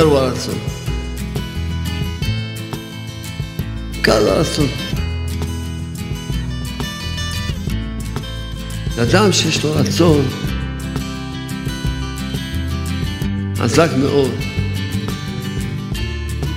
הוא 0.00 0.18
הרצון. 0.18 0.58
העיקר 3.92 4.18
הוא 4.18 4.28
הרצון. 4.28 4.66
אדם 9.02 9.32
שיש 9.32 9.64
לו 9.64 9.72
רצון 9.74 10.24
חזק 13.56 13.88
מאוד, 13.98 14.30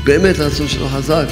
באמת 0.04 0.40
הרצון 0.40 0.68
שלו 0.68 0.90
חזק, 0.90 1.28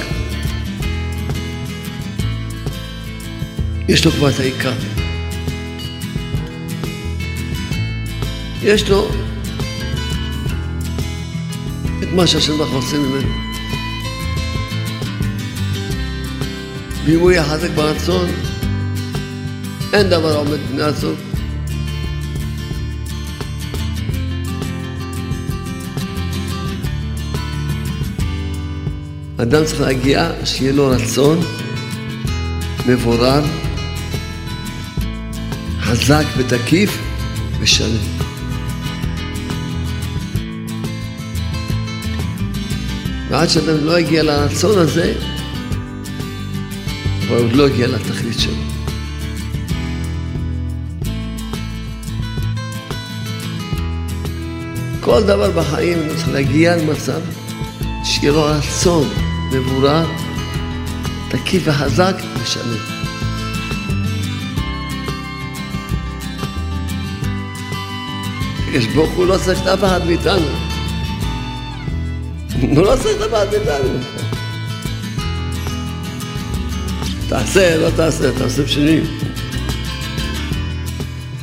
יש 3.88 4.04
לו 4.04 4.12
כבר 4.12 4.30
את 4.30 4.40
העיקר. 4.40 4.72
יש 8.62 8.88
לו 8.88 9.08
מה 12.14 12.26
שהשם 12.26 12.56
ברוך 12.56 12.70
רוצה 12.70 12.98
ממנו. 12.98 13.28
ואם 17.04 17.20
הוא 17.20 17.32
יחזק 17.32 17.70
ברצון, 17.70 18.28
אין 19.92 20.08
דבר 20.10 20.36
עומד 20.36 20.58
בפני 20.66 20.82
הסוף. 20.82 21.18
אדם 29.42 29.64
צריך 29.64 29.80
להגיע, 29.80 30.30
שיהיה 30.44 30.72
לו 30.72 30.88
רצון 30.88 31.40
מבורר, 32.86 33.42
חזק 35.80 36.24
ותקיף 36.36 36.98
ושלם. 37.60 38.19
ועד 43.30 43.48
שאדם 43.48 43.84
לא 43.84 43.98
יגיע 44.00 44.22
לרצון 44.22 44.78
הזה, 44.78 45.14
הוא 47.28 47.36
עוד 47.36 47.52
לא 47.52 47.66
הגיע 47.66 47.86
לתכלית 47.86 48.38
שלו. 48.38 48.52
כל 55.00 55.22
דבר 55.22 55.50
בחיים 55.50 55.98
צריך 56.08 56.28
להגיע 56.28 56.76
למצב 56.76 57.20
שיהיה 58.04 58.32
לו 58.32 58.44
רצון 58.44 59.08
מבורר, 59.52 60.06
תקיף 61.28 61.62
וחזק 61.66 62.14
ושלם. 62.42 63.00
יש 68.72 68.86
ברוך 68.86 69.10
הוא 69.10 69.26
לא 69.26 69.36
צריך 69.44 69.60
אף 69.66 69.84
אחד 69.84 70.06
מאיתנו. 70.06 70.69
הוא 72.76 72.84
לא 72.84 72.96
צריך 73.02 73.16
דבר 73.16 73.44
מאיתנו. 73.50 73.88
תעשה, 77.28 77.76
לא 77.76 77.90
תעשה, 77.96 78.38
תעשה 78.38 78.62
בשני. 78.62 79.00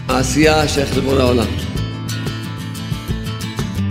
העשייה 0.08 0.68
שייכת 0.68 0.96
לבורא 0.96 1.22
העולם. 1.22 1.48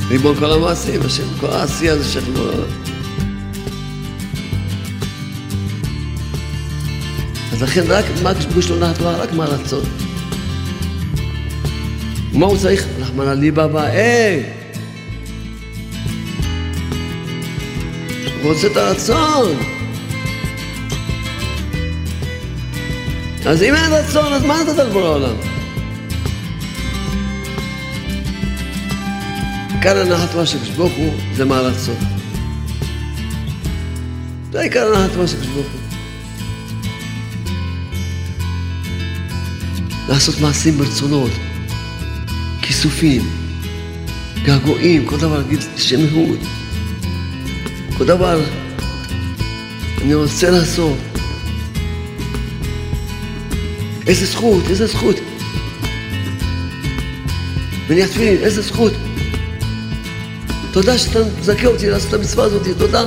ריבון 0.09 0.37
כל 0.39 0.53
המעשים, 0.53 1.01
השם, 1.03 1.39
כל 1.41 1.47
העשייה 1.47 1.99
זה 1.99 2.05
שייך 2.05 2.28
לבורא 2.28 2.49
העולם. 2.49 2.71
אז 7.53 7.62
לכן 7.62 7.83
רק 7.89 8.05
מה 8.23 8.33
לא 8.71 8.79
נחת 8.79 9.00
רק 9.00 9.33
מהרצון. 9.33 9.84
מה 12.33 12.47
הוא 12.47 12.59
צריך? 12.59 12.87
רחמנא 12.99 13.31
ליבא 13.31 13.67
באי. 13.67 14.56
רוצה 18.47 18.67
את 18.67 18.77
הרצון. 18.77 19.57
אז 23.47 23.62
אם 23.62 23.75
אין 23.75 23.93
רצון, 23.93 24.33
אז 24.33 24.43
מה 24.43 24.62
נתת 24.62 24.79
לבורא 24.79 25.05
העולם? 25.05 25.37
כאן 29.83 29.97
הנחת 29.97 30.35
מה 30.35 30.47
הוא 30.97 31.15
זה 31.35 31.45
מהרצון. 31.45 31.97
זה 34.53 34.61
עיקר 34.61 34.95
הנחת 34.95 35.17
מה 35.17 35.27
הוא. 35.55 35.65
לעשות 40.09 40.41
מעשים 40.41 40.79
ברצונות, 40.79 41.31
כיסופים, 42.62 43.23
געגועים, 44.45 45.06
כל 45.06 45.17
דבר 45.17 45.39
להגיד 45.39 45.61
שם. 45.77 46.37
כל 47.99 48.05
דבר 48.05 48.41
אני 50.03 50.15
רוצה 50.15 50.51
לעשות. 50.51 50.97
איזה 54.07 54.27
זכות, 54.27 54.65
איזה 54.71 54.87
זכות. 54.87 55.17
מניח 57.91 58.09
תפילין, 58.09 58.37
איזה 58.43 58.62
זכות. 58.62 58.93
תודה 60.73 60.99
שאתה 60.99 61.19
מזכה 61.41 61.67
אותי 61.67 61.91
לעשות 61.91 62.09
את 62.09 62.15
המצווה 62.15 62.45
הזאת, 62.45 62.67
תודה. 62.79 63.05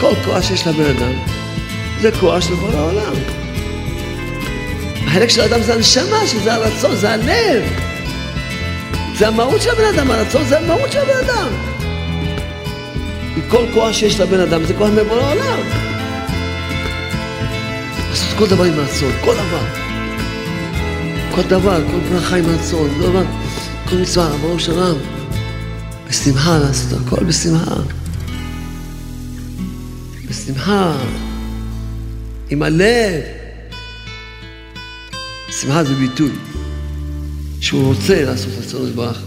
כל 0.00 0.14
כוח 0.24 0.42
שיש 0.42 0.66
לבן 0.66 0.96
אדם, 0.96 1.12
זה 2.00 2.10
כוח 2.20 2.40
של 2.40 2.56
כל 2.56 2.76
העולם. 2.76 3.12
החלק 5.06 5.28
של 5.28 5.40
האדם 5.40 5.62
זה 5.62 5.74
הנשמה, 5.74 6.26
שזה 6.26 6.54
הרצון, 6.54 6.96
זה 6.96 7.10
הלב. 7.10 7.89
זה 9.20 9.28
המהות 9.28 9.62
של 9.62 9.70
הבן 9.70 9.94
אדם, 9.94 10.10
הרצון 10.10 10.44
זה 10.44 10.58
המהות 10.58 10.92
של 10.92 10.98
הבן 10.98 11.28
אדם. 11.28 11.48
כל 13.48 13.66
כוח 13.74 13.92
שיש 13.92 14.20
לבן 14.20 14.40
אדם 14.40 14.64
זה 14.64 14.74
כוח 14.74 14.88
מבורא 14.90 15.22
העולם. 15.22 15.58
לעשות 18.10 18.38
כל 18.38 18.46
דבר 18.46 18.64
עם 18.64 18.72
רצון, 18.72 19.12
כל 19.24 19.34
דבר. 19.34 19.64
כל 21.34 21.42
דבר, 21.42 21.82
כל 21.90 21.98
ברכה 22.10 22.36
עם 22.36 22.44
רצון, 22.46 22.90
כל 22.94 23.02
דבר, 23.02 23.22
כל 23.88 23.96
מצווה, 23.96 24.36
ברוך 24.36 24.60
שלם. 24.60 24.96
בשמחה 26.08 26.58
לעשות 26.58 27.00
הכל 27.06 27.24
בשמחה. 27.24 27.74
בשמחה, 30.28 30.96
עם 32.50 32.62
הלב. 32.62 33.22
שמחה 35.50 35.84
זה 35.84 35.94
ביטוי. 35.94 36.49
שהוא 37.60 37.94
רוצה 37.94 38.24
לעשות 38.24 38.52
רצון 38.58 38.88
יתברך. 38.88 39.22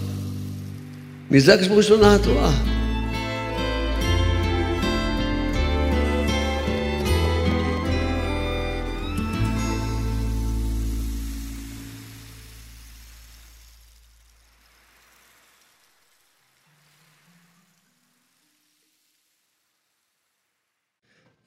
מזה 1.31 1.53
הקדוש 1.53 1.67
ברוך 1.67 1.79
הוא 1.79 1.97
שלו 1.97 2.15
התורה. 2.15 2.53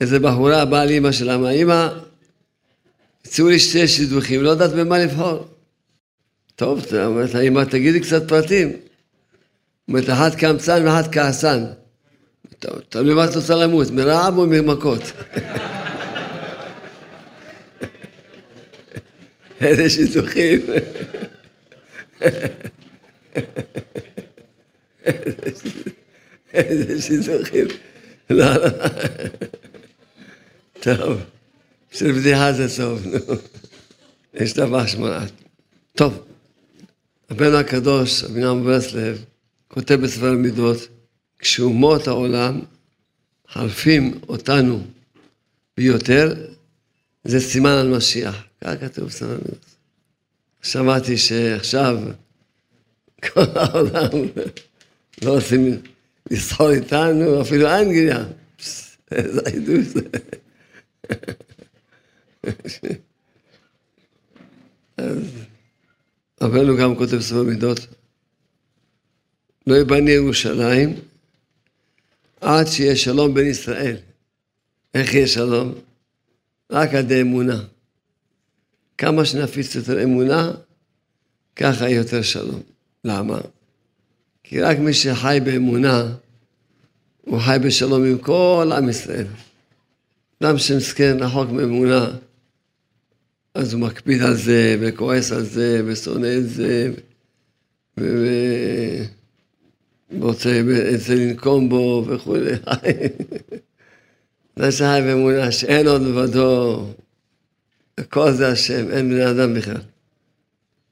איזה 0.01 0.19
בחורה 0.19 0.65
באה 0.65 0.85
לאמא 0.85 1.13
שלה, 1.13 1.35
אמרה, 1.35 1.51
אמא, 1.51 1.89
הציעו 3.25 3.49
לי 3.49 3.59
שתי 3.59 3.89
שידוכים, 3.89 4.43
לא 4.43 4.51
יודעת 4.51 4.71
במה 4.73 4.99
לבחור. 4.99 5.56
טוב, 6.57 6.85
אומרת 7.05 7.35
לה, 7.35 7.41
אמא, 7.41 7.65
תגידי 7.65 8.01
קצת 8.01 8.29
פרטים. 8.29 8.73
אומרת, 9.89 10.11
אחת 10.11 10.35
קמצן 10.35 10.87
ואחת 10.87 11.13
כעסן. 11.13 11.65
טוב, 12.59 12.81
תלוי 12.89 13.15
מה 13.15 13.25
את 13.25 13.37
רוצה 13.37 13.55
למות, 13.55 13.91
מרעב 13.91 14.39
או 14.39 14.47
ממכות? 14.47 15.03
איזה 19.61 19.91
שידוכים. 19.91 20.61
איזה 26.53 27.03
שידוכים. 27.03 27.67
לא, 28.31 28.55
לא. 28.55 28.69
טוב, 30.81 31.21
בשביל 31.93 32.13
בדיחה 32.13 32.53
זה 32.53 32.77
טוב, 32.77 33.07
נו. 33.07 33.35
יש 34.35 34.55
דבר 34.55 34.87
שמונה. 34.87 35.25
טוב, 35.95 36.27
הבן 37.31 37.55
הקדוש, 37.55 38.25
אבינם 38.25 38.65
ברסלב, 38.65 39.25
כותב 39.69 39.95
בספר 39.95 40.27
המידות, 40.27 40.89
כשאומות 41.39 42.09
העולם 42.09 42.61
חלפים 43.49 44.21
אותנו 44.29 44.85
ביותר, 45.77 46.47
זה 47.25 47.41
סימן 47.41 47.71
על 47.71 47.97
משיח. 47.97 48.45
כך 48.61 48.71
כתוב 48.81 49.09
בספר 49.09 49.27
המידות. 49.27 49.65
שמעתי 50.63 51.17
שעכשיו 51.17 51.99
כל 53.33 53.45
העולם 53.55 54.29
לא 55.23 55.35
רוצים 55.35 55.83
לסחור 56.31 56.71
איתנו, 56.71 57.43
אפילו 57.43 57.69
אנגליה. 57.69 58.25
איזה 59.13 59.41
חידוש 59.51 59.87
זה. 59.87 60.01
אז 64.97 65.19
רבנו 66.41 66.77
גם 66.77 66.97
כותב 66.97 67.21
ספר 67.21 67.43
מידות, 67.43 67.87
לא 69.67 69.75
ייבנה 69.75 70.11
ירושלים 70.11 70.95
עד 72.41 72.67
שיהיה 72.67 72.97
שלום 72.97 73.35
בין 73.35 73.47
ישראל. 73.47 73.97
איך 74.95 75.15
יהיה 75.15 75.27
שלום? 75.27 75.75
רק 76.71 76.95
על 76.95 77.01
ידי 77.01 77.21
אמונה. 77.21 77.63
כמה 78.99 79.25
שנפיץ 79.25 79.75
יותר 79.75 80.03
אמונה, 80.03 80.53
ככה 81.57 81.85
יהיה 81.89 81.97
יותר 81.97 82.23
שלום. 82.23 82.63
למה? 83.05 83.41
כי 84.45 84.61
רק 84.61 84.79
מי 84.79 84.95
שחי 84.95 85.39
באמונה, 85.45 86.15
הוא 87.21 87.41
חי 87.41 87.57
בשלום 87.63 88.05
עם 88.05 88.19
כל 88.19 88.73
עם 88.77 88.89
ישראל. 88.89 89.27
אדם 90.43 90.59
שמסכן 90.59 91.17
רחוק 91.21 91.51
מאמונה, 91.51 92.11
אז 93.57 93.73
הוא 93.73 93.81
מקפיד 93.81 94.23
על 94.23 94.35
זה, 94.35 94.77
וכועס 94.81 95.33
על 95.33 95.45
זה, 95.45 95.83
ושונא 95.87 96.37
את 96.39 96.49
זה, 96.49 96.93
ורוצה 100.21 100.61
את 100.95 101.01
זה 101.01 101.15
לנקום 101.15 101.69
בו 101.69 102.05
וכולי. 102.09 102.51
זה 104.57 104.73
שחי 104.73 105.01
באמונה 105.07 105.53
שאין 105.53 105.87
עוד 105.87 106.03
לבדו, 106.03 106.87
הכל 107.99 108.33
זה 108.33 108.49
השם, 108.49 108.91
אין 108.91 109.11
בני 109.11 109.31
אדם 109.31 109.55
בכלל. 109.55 109.81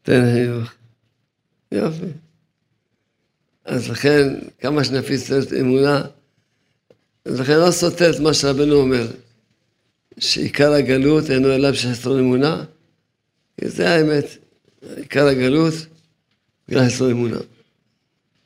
תן 0.02 0.22
חיוך. 0.34 0.72
יופי. 1.72 2.06
אז 3.64 3.90
לכן, 3.90 4.34
כמה 4.58 4.84
שנפיץ 4.84 5.30
את 5.30 5.52
אמונה, 5.52 6.02
אז 7.24 7.40
לכן 7.40 7.58
לא 7.58 7.70
סותר 7.70 8.10
את 8.10 8.20
מה 8.20 8.34
שרבנו 8.34 8.74
אומר, 8.74 9.06
שעיקר 10.18 10.72
הגלות 10.72 11.30
אינו 11.30 11.52
אליו 11.54 11.74
שחסרון 11.74 12.18
אמונה, 12.18 12.64
זה 13.64 13.90
האמת, 13.90 14.24
עיקר 14.96 15.26
הגלות 15.26 15.74
בגלל 16.68 16.86
חסרון 16.86 17.10
אמונה. 17.10 17.38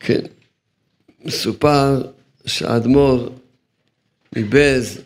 כן, 0.00 0.20
מסופר 1.24 2.02
שהאדמו"ר 2.46 3.30
מבז 4.36 5.00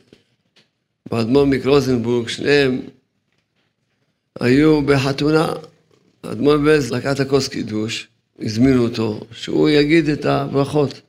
והאדמו"ר 1.11 1.45
מקרוזנבורג, 1.45 2.29
שניהם 2.29 2.81
היו 4.41 4.83
בחתונה. 4.83 5.53
האדמו"ר 6.23 6.57
מבז 6.57 6.93
לקח 6.93 7.13
את 7.13 7.21
הכוס 7.21 7.49
קידוש, 7.49 8.09
הזמינו 8.41 8.83
אותו, 8.83 9.21
שהוא 9.33 9.69
יגיד 9.69 10.09
את 10.09 10.25
הברכות. 10.25 11.01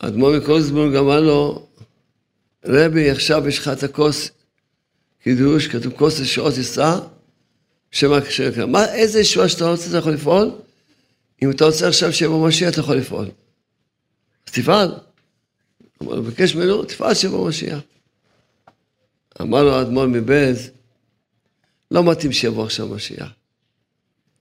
האדמו"ר 0.00 0.36
מקרוזנבורג 0.38 0.96
אמר 0.96 1.20
לו, 1.20 1.66
רבי, 2.64 3.10
עכשיו 3.10 3.48
יש 3.48 3.58
לך 3.58 3.68
את 3.68 3.82
הכוס 3.82 4.30
קידוש, 5.22 5.68
כתוב 5.68 5.92
כוס 5.92 6.20
לשעות 6.20 6.56
יישא, 6.56 6.98
שם 7.90 8.12
הכשר. 8.12 8.66
מה, 8.66 8.94
איזה 8.94 9.20
ישועה 9.20 9.48
שאתה 9.48 9.70
רוצה, 9.70 9.88
אתה 9.88 9.98
יכול 9.98 10.12
לפעול? 10.12 10.50
אם 11.42 11.50
אתה 11.50 11.64
רוצה 11.64 11.88
עכשיו 11.88 12.12
שיבוא 12.12 12.48
משיח, 12.48 12.72
אתה 12.72 12.80
יכול 12.80 12.96
לפעול. 12.96 13.26
אז 14.46 14.52
תפעל. 14.52 14.94
אמר 16.02 16.14
לו, 16.14 16.22
בקש 16.22 16.54
ממנו, 16.54 16.84
תפעל 16.84 17.14
שיבוא 17.14 17.48
משיח. 17.48 17.80
אמר 19.40 19.64
לו 19.64 19.74
האדמו"ר 19.74 20.06
מבז, 20.06 20.70
לא 21.90 22.04
מתאים 22.04 22.32
שיבוא 22.32 22.64
עכשיו 22.64 22.88
משיח. 22.88 23.28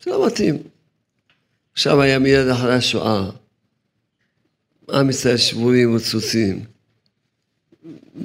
זה 0.03 0.11
לא 0.11 0.27
מתאים. 0.27 0.57
עכשיו 1.73 2.01
היה 2.01 2.19
מיד 2.19 2.47
אחרי 2.47 2.73
השואה. 2.73 3.29
עם 4.91 5.09
ישראל 5.09 5.37
שבויים 5.37 5.95
וצוצים. 5.95 6.65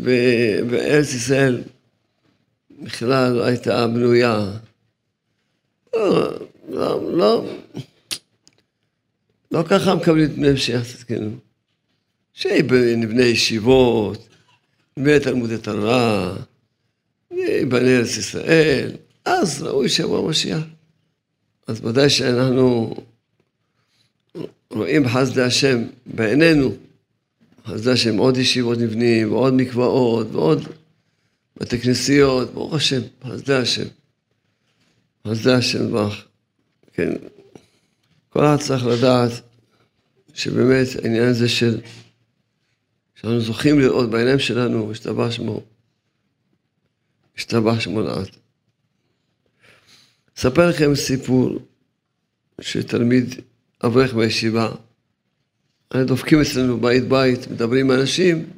וארץ 0.03 1.15
ישראל 1.15 1.63
בכלל 2.81 3.33
לא 3.33 3.45
הייתה 3.45 3.87
בנויה. 3.87 4.51
לא, 5.97 6.31
לא, 6.69 7.13
לא, 7.13 7.47
לא 9.51 9.63
ככה 9.69 9.95
מקבלים 9.95 10.25
את 10.25 10.35
בני 10.35 10.53
משיח 10.53 10.83
תזכנו. 10.83 11.37
שנבנה 12.33 13.25
ישיבות, 13.25 14.29
נבנה 14.97 15.21
תלמודי 15.21 15.59
תורה, 15.59 16.35
ייבנה 17.31 17.89
ארץ 17.89 18.17
ישראל, 18.17 18.93
אז 19.25 19.63
ראוי 19.63 19.89
שיבוא 19.89 20.27
המשיח. 20.27 20.63
אז 21.67 21.85
ודאי 21.85 22.11
שאנחנו 22.11 22.95
רואים 24.71 25.03
בחסדי 25.03 25.43
השם 25.43 25.83
בעינינו, 26.07 26.77
חסדי 27.67 27.91
השם 27.91 28.17
עוד 28.17 28.37
ישיבות 28.37 28.79
נבנים, 28.79 29.33
ועוד 29.33 29.55
מקוואות, 29.55 30.27
ועוד 30.33 30.69
בתי 31.57 31.81
כנסיות, 31.81 32.55
ברוך 32.55 32.75
השם, 32.75 33.01
חסדי 33.25 33.55
השם. 33.55 33.87
חסדי 35.29 35.53
השם 35.53 35.91
ברך. 35.93 36.27
כן, 36.93 37.11
כל 38.29 38.45
אחד 38.45 38.57
צריך 38.57 38.87
לדעת 38.87 39.31
שבאמת 40.35 40.87
העניין 41.03 41.29
הזה 41.29 41.49
של, 41.49 41.81
שאנחנו 43.15 43.41
זוכים 43.41 43.81
לראות 43.81 44.11
בעיניים 44.11 44.39
שלנו, 44.39 44.91
השתבח 44.93 45.31
שמו, 45.31 45.63
השתבח 47.37 47.81
שמו 47.81 48.01
לעד. 48.01 48.29
אספר 50.39 50.69
לכם 50.69 50.95
סיפור 50.95 51.59
שתלמיד 52.61 53.35
אברך 53.85 54.15
בישיבה, 54.15 54.73
דופקים 55.97 56.41
אצלנו 56.41 56.81
בית 56.81 57.09
בית, 57.09 57.49
מדברים 57.51 57.91
עם 57.91 58.01
אנשים, 58.01 58.51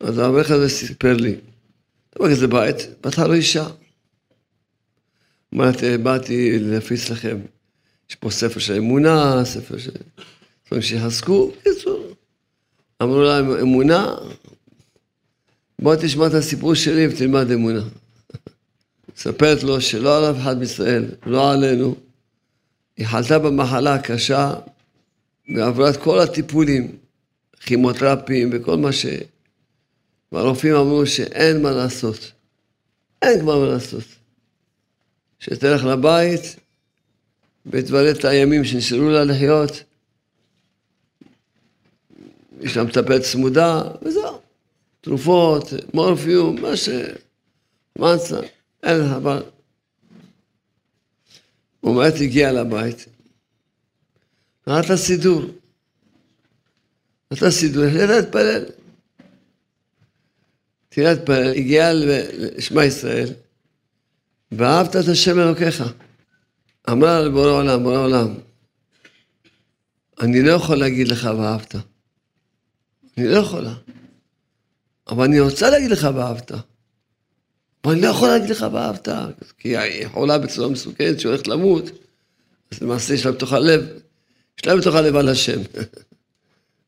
אז 0.00 0.18
האברך 0.18 0.50
הזה 0.50 0.68
סיפר 0.68 1.16
לי, 1.16 1.36
דבר 2.18 2.30
כזה 2.30 2.46
בית, 2.46 2.76
בהתחלה 3.00 3.26
לא 3.28 3.34
אישה. 3.34 3.66
אמרתי, 5.54 5.98
באתי 5.98 6.58
להפיץ 6.58 7.10
לכם, 7.10 7.38
יש 8.10 8.16
פה 8.16 8.30
ספר 8.30 8.60
של 8.60 8.74
אמונה, 8.74 9.44
ספר 9.44 9.78
של... 9.78 9.90
דברים 10.66 10.82
שיחזקו, 10.82 11.50
בקיצור. 11.50 12.14
אמרו 13.02 13.22
להם, 13.22 13.50
אמונה, 13.50 14.14
בוא 15.78 15.94
תשמע 16.02 16.26
את 16.26 16.34
הסיפור 16.34 16.74
שלי 16.74 17.06
ותלמד 17.06 17.50
אמונה. 17.50 17.82
מספרת 19.16 19.62
לו 19.62 19.80
שלא 19.80 20.16
על 20.16 20.30
אף 20.30 20.42
אחד 20.42 20.58
בישראל, 20.58 21.04
לא 21.26 21.52
עלינו, 21.52 21.96
היא 22.96 23.06
חלתה 23.06 23.38
במחלה 23.38 23.94
הקשה 23.94 24.54
ועברה 25.56 25.90
את 25.90 25.96
כל 25.96 26.20
הטיפולים, 26.20 26.96
כימותרפיים 27.60 28.50
וכל 28.52 28.76
מה 28.76 28.92
ש... 28.92 29.06
והרופאים 30.34 30.74
אמרו 30.74 31.06
שאין 31.06 31.62
מה 31.62 31.70
לעשות. 31.70 32.32
אין 33.22 33.40
כבר 33.40 33.58
מה 33.58 33.66
לעשות. 33.66 34.04
שתלך 35.38 35.84
לבית 35.84 36.56
ותבלה 37.66 38.10
את 38.10 38.24
הימים 38.24 38.64
שנשארו 38.64 39.10
לה 39.10 39.24
לחיות. 39.24 39.70
יש 42.60 42.76
לה 42.76 42.84
מטפלת 42.84 43.22
צמודה, 43.22 43.82
וזהו. 44.02 44.40
תרופות, 45.00 45.64
מורפיום, 45.94 46.60
מה 46.60 46.76
ש... 46.76 46.88
מצה, 47.98 48.40
אין 48.82 48.96
לה, 48.96 49.16
אבל... 49.16 49.42
באמת 51.82 52.14
הגיע 52.20 52.52
לבית, 52.52 53.06
ראה 54.68 54.80
את 54.80 54.90
הסידור. 54.90 55.42
נתן 57.30 57.50
סידור, 57.50 57.84
החליטה 57.84 58.20
להתפלל. 58.20 58.64
להתפלל, 61.02 61.52
הגיעה 61.56 61.92
לשמע 61.92 62.84
ישראל, 62.84 63.28
ואהבת 64.52 64.96
את 64.96 65.08
השם 65.08 65.38
אלוקיך. 65.40 65.84
אמר 66.90 67.22
לבורא 67.22 67.50
עולם, 67.50 67.82
בורא 67.82 67.98
עולם, 67.98 68.34
אני 70.20 70.42
לא 70.42 70.52
יכול 70.52 70.76
להגיד 70.76 71.08
לך 71.08 71.28
ואהבת. 71.38 71.74
אני 73.18 73.28
לא 73.28 73.36
יכולה. 73.36 73.74
אבל 75.08 75.24
אני 75.24 75.40
רוצה 75.40 75.70
להגיד 75.70 75.90
לך 75.90 76.08
ואהבת. 76.14 76.52
אבל 77.84 77.92
אני 77.92 78.02
לא 78.02 78.06
יכול 78.06 78.28
להגיד 78.28 78.50
לך 78.50 78.66
ואהבת, 78.72 79.08
כי 79.58 79.78
היא 79.78 80.08
חולה 80.08 80.38
בצורה 80.38 80.68
מסוכנת 80.68 81.20
שהיא 81.20 81.30
הולכת 81.30 81.48
למות, 81.48 81.84
אז 82.72 82.82
למעשה 82.82 83.14
יש 83.14 83.26
לה 83.26 83.32
בתוך 83.32 83.52
הלב, 83.52 83.86
יש 84.58 84.66
לה 84.66 84.76
בתוך 84.76 84.94
הלב 84.94 85.16
על 85.16 85.28
השם. 85.28 85.60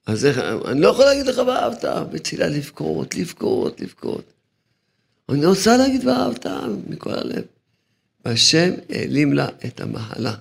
אז 0.06 0.26
איך, 0.26 0.38
אני 0.38 0.80
לא 0.80 0.88
יכול 0.88 1.04
להגיד 1.04 1.26
לך 1.26 1.38
ואהבת, 1.38 1.84
ותפילה 2.12 2.46
לבכות, 2.46 3.14
לבכות, 3.14 3.80
לבכות. 3.80 4.32
אני 5.28 5.46
רוצה 5.46 5.76
להגיד 5.76 6.06
ואהבת 6.06 6.46
מכל 6.88 7.14
הלב. 7.14 7.44
והשם 8.24 8.70
העלים 8.90 9.32
לה 9.32 9.48
את 9.66 9.80
המעלה. 9.80 10.34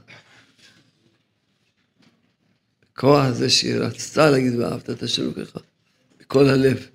הכוח 2.93 3.25
הזה 3.25 3.49
שהיא 3.49 3.75
רצתה 3.75 4.29
להגיד 4.29 4.55
ואהבת 4.55 4.89
את 4.89 5.03
השם 5.03 5.33
ככה, 5.33 5.59
מכל 6.21 6.49
הלב. 6.49 6.87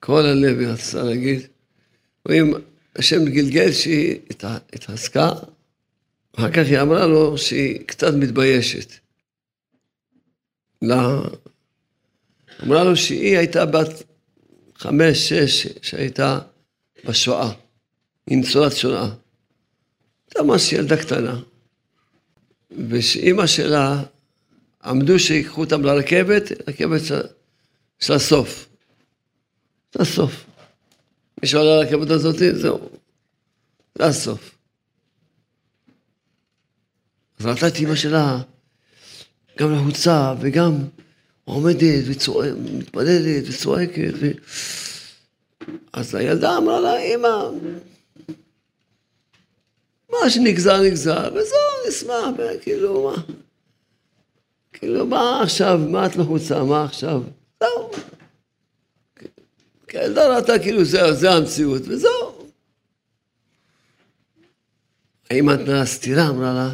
כל 0.00 0.26
הלב 0.26 0.58
היא 0.58 0.68
רצתה 0.68 1.02
להגיד. 1.02 1.40
רואים, 2.26 2.54
השם 2.96 3.24
גלגל 3.24 3.72
שהיא 3.72 4.20
התעסקה, 4.72 5.30
אחר 6.36 6.52
כך 6.52 6.66
היא 6.66 6.80
אמרה 6.80 7.06
לו 7.06 7.38
שהיא 7.38 7.80
קצת 7.86 8.14
מתביישת. 8.14 9.03
לא. 10.86 11.24
אמרה 12.62 12.84
לו 12.84 12.96
שהיא 12.96 13.38
הייתה 13.38 13.66
בת 13.66 14.02
חמש, 14.76 15.32
שש, 15.32 15.66
שהייתה 15.82 16.38
בשואה. 17.04 17.52
היא 18.26 18.38
ניצולת 18.38 18.76
שואה. 18.76 19.10
הייתה 20.26 20.42
ממש 20.42 20.72
ילדה 20.72 20.96
קטנה. 20.96 21.40
ושאימא 22.88 23.46
שלה 23.46 24.02
עמדו 24.84 25.18
שיקחו 25.18 25.60
אותם 25.60 25.84
לרכבת, 25.84 26.68
רכבת 26.68 27.04
של, 27.04 27.20
של 27.98 28.12
הסוף. 28.12 28.68
זה 29.94 30.02
הסוף. 30.02 30.44
מי 31.42 31.48
שעולה 31.48 31.76
לרכבת 31.76 32.10
הזאת, 32.10 32.36
זהו. 32.54 32.88
זה 33.98 34.06
הסוף. 34.06 34.54
אז 37.38 37.46
ראתה 37.46 37.68
את 37.68 37.76
אימא 37.76 37.94
שלה 37.94 38.42
גם 39.58 39.74
לחוצה 39.74 40.34
וגם 40.40 40.74
עומדת 41.44 42.04
ומתפללת 42.28 43.44
וצועקת. 43.48 44.12
ו... 44.20 44.30
אז 45.92 46.14
הילדה 46.14 46.56
אמרה 46.56 46.80
לה, 46.80 46.98
אמא, 46.98 47.48
מה 50.10 50.30
שנגזר 50.30 50.82
נגזר, 50.82 51.30
וזהו, 51.34 51.88
נשמח, 51.88 52.26
וכאילו, 52.38 53.04
מה? 53.04 53.22
כאילו, 54.72 55.06
מה 55.06 55.42
עכשיו, 55.42 55.80
מה 55.88 56.06
את 56.06 56.16
לחוצה, 56.16 56.64
מה 56.64 56.84
עכשיו? 56.84 57.22
זהו. 57.60 57.90
כי 59.88 59.98
הילדה 59.98 60.36
ראתה 60.36 60.58
כאילו 60.58 60.84
זה, 60.84 61.12
זה 61.12 61.30
המציאות, 61.32 61.82
וזהו. 61.84 62.48
האמא 65.30 65.52
נתנה 65.52 65.86
סטירה, 65.86 66.28
אמרה 66.28 66.54
לה, 66.54 66.70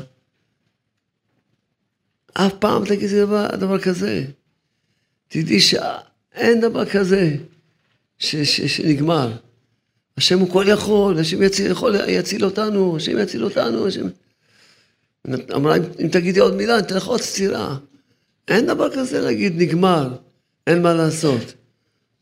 אף 2.34 2.52
פעם 2.58 2.84
תגידי 2.84 3.20
דבר, 3.20 3.46
דבר 3.46 3.78
כזה. 3.78 4.24
תדעי 5.28 5.60
שאין 5.60 6.60
דבר 6.60 6.84
כזה 6.84 7.36
ש, 8.18 8.36
ש, 8.36 8.60
שנגמר. 8.60 9.32
השם 10.16 10.38
הוא 10.38 10.50
כל 10.50 10.64
יכול, 10.68 11.18
השם 11.18 11.42
יציל, 11.42 11.70
יכול, 11.70 11.96
יציל 12.08 12.44
אותנו, 12.44 12.96
השם 12.96 13.18
יציל 13.18 13.44
אותנו, 13.44 13.86
השם... 13.86 14.08
אמרה, 15.54 15.76
אם 15.76 16.08
תגידי 16.08 16.40
עוד 16.40 16.54
מילה, 16.54 16.78
אני 16.78 16.86
אתן 16.86 16.96
לך 16.96 17.06
עוד 17.06 17.20
סטירה. 17.20 17.76
אין 18.48 18.66
דבר 18.66 18.90
כזה 18.96 19.20
להגיד 19.20 19.52
נגמר, 19.56 20.16
אין 20.66 20.82
מה 20.82 20.94
לעשות. 20.94 21.54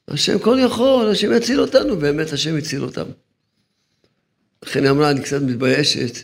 השם 0.09 0.39
כל 0.39 0.59
יכול, 0.61 1.11
השם 1.11 1.33
יציל 1.33 1.61
אותנו, 1.61 1.97
באמת 1.97 2.33
השם 2.33 2.57
הציל 2.57 2.83
אותם. 2.83 3.05
לכן 4.63 4.83
היא 4.83 4.91
אמרה, 4.91 5.11
אני 5.11 5.23
קצת 5.23 5.43
מתביישת, 5.43 6.19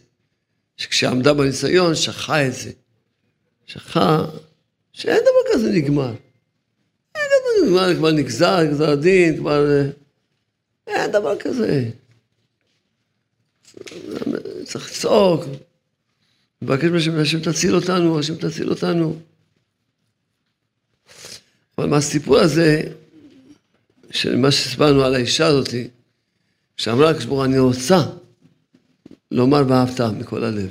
שכשעמדה 0.76 1.34
בניסיון, 1.34 1.94
שכחה 1.94 2.46
את 2.46 2.54
זה. 2.54 2.70
שכחה 3.66 4.24
שאין 4.92 5.20
דבר 5.20 5.54
כזה 5.54 5.70
נגמר. 5.72 6.12
אין 7.14 7.24
דבר 7.40 7.66
נגמר, 7.66 7.96
כבר 7.96 8.10
נגזר, 8.10 8.64
גזר 8.64 8.90
הדין, 8.90 9.36
כבר... 9.36 9.66
אין 10.86 11.12
דבר 11.12 11.38
כזה. 11.38 11.90
צריך 14.64 14.90
לצעוק, 14.90 15.44
לבקש 16.62 16.84
מהשם, 16.84 17.18
השם 17.18 17.40
תציל 17.40 17.74
אותנו, 17.74 18.18
השם 18.18 18.34
תציל 18.34 18.70
אותנו. 18.70 19.20
אבל 21.78 21.86
מהסיפור 21.86 22.38
הזה, 22.38 22.82
של 24.10 24.36
מה 24.36 24.50
שסיפרנו 24.50 25.04
על 25.04 25.14
האישה 25.14 25.46
הזאתי, 25.46 25.88
שאמרה 26.76 27.10
לקדוש 27.10 27.24
ברוך 27.24 27.44
אני 27.44 27.58
רוצה 27.58 28.02
לומר 29.30 29.62
ואהבת 29.68 30.00
מכל 30.00 30.44
הלב. 30.44 30.70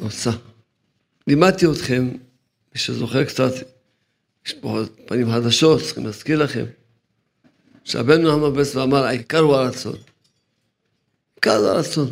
רוצה. 0.00 0.30
לימדתי 1.30 1.66
אתכם, 1.66 2.08
מי 2.74 2.80
שזוכר 2.80 3.24
קצת, 3.24 3.52
יש 4.46 4.54
פה 4.54 4.80
פנים 5.06 5.30
חדשות, 5.30 5.82
צריכים 5.82 6.06
להזכיר 6.06 6.42
לכם, 6.42 6.64
שרבנו 7.84 8.32
המבס 8.32 8.74
ואמר, 8.74 9.04
העיקר 9.04 9.38
הוא 9.38 9.54
הרצון. 9.54 9.96
העיקר 11.32 11.56
הוא 11.56 11.66
הרצון. 11.66 12.10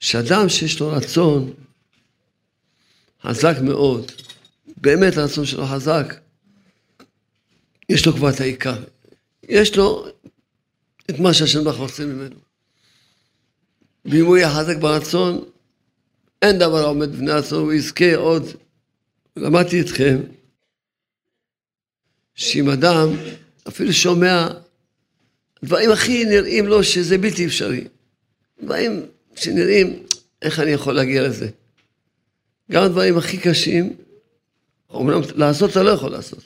שאדם 0.00 0.48
שיש 0.48 0.80
לו 0.80 0.88
רצון 0.88 1.52
חזק 3.22 3.56
מאוד, 3.62 4.12
באמת 4.76 5.16
הרצון 5.16 5.46
שלו 5.46 5.66
חזק, 5.66 6.14
יש 7.88 8.06
לו 8.06 8.12
כבר 8.12 8.30
את 8.30 8.40
העיקר. 8.40 8.82
יש 9.42 9.76
לו 9.76 10.06
את 11.10 11.18
מה 11.18 11.34
שהשם 11.34 11.64
ברוך 11.64 11.76
רוצה 11.76 12.04
ממנו. 12.04 12.36
ואם 14.04 14.26
הוא 14.26 14.36
יהיה 14.36 14.54
חזק 14.54 14.76
ברצון, 14.76 15.44
אין 16.42 16.58
דבר 16.58 16.84
עומד 16.84 17.12
בפני 17.12 17.32
עצמו, 17.32 17.58
הוא 17.58 17.72
יזכה 17.72 18.16
עוד. 18.16 18.42
למדתי 19.36 19.80
אתכם 19.80 20.20
שאם 22.34 22.70
אדם 22.70 23.08
אפילו 23.68 23.92
שומע 23.92 24.48
דברים 25.64 25.90
הכי 25.90 26.24
נראים 26.24 26.66
לו 26.66 26.84
שזה 26.84 27.18
בלתי 27.18 27.46
אפשרי, 27.46 27.88
דברים 28.62 29.06
שנראים, 29.36 30.06
איך 30.42 30.60
אני 30.60 30.70
יכול 30.70 30.94
להגיע 30.94 31.22
לזה? 31.22 31.48
גם 32.70 32.82
הדברים 32.82 33.18
הכי 33.18 33.38
קשים, 33.38 33.96
אומנם 34.90 35.20
לעשות 35.34 35.70
אתה 35.70 35.82
לא 35.82 35.90
יכול 35.90 36.10
לעשות, 36.10 36.44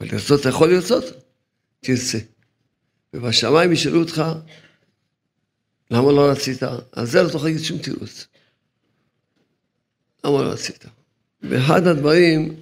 אבל 0.00 0.08
לרצות 0.12 0.40
אתה 0.40 0.48
יכול 0.48 0.70
לרצות, 0.72 1.04
תרצה. 1.80 2.18
ובשמיים 3.14 3.72
ישאלו 3.72 4.00
אותך, 4.00 4.22
למה 5.90 6.12
לא 6.12 6.30
רצית? 6.30 6.62
על 6.92 7.06
זה 7.06 7.22
לא 7.22 7.28
תוכל 7.28 7.46
להגיד 7.46 7.62
שום 7.62 7.78
תירוץ. 7.78 8.26
למה 10.24 10.42
לא 10.42 10.48
רצית? 10.48 10.84
ואחד 11.42 11.86
הדברים 11.86 12.60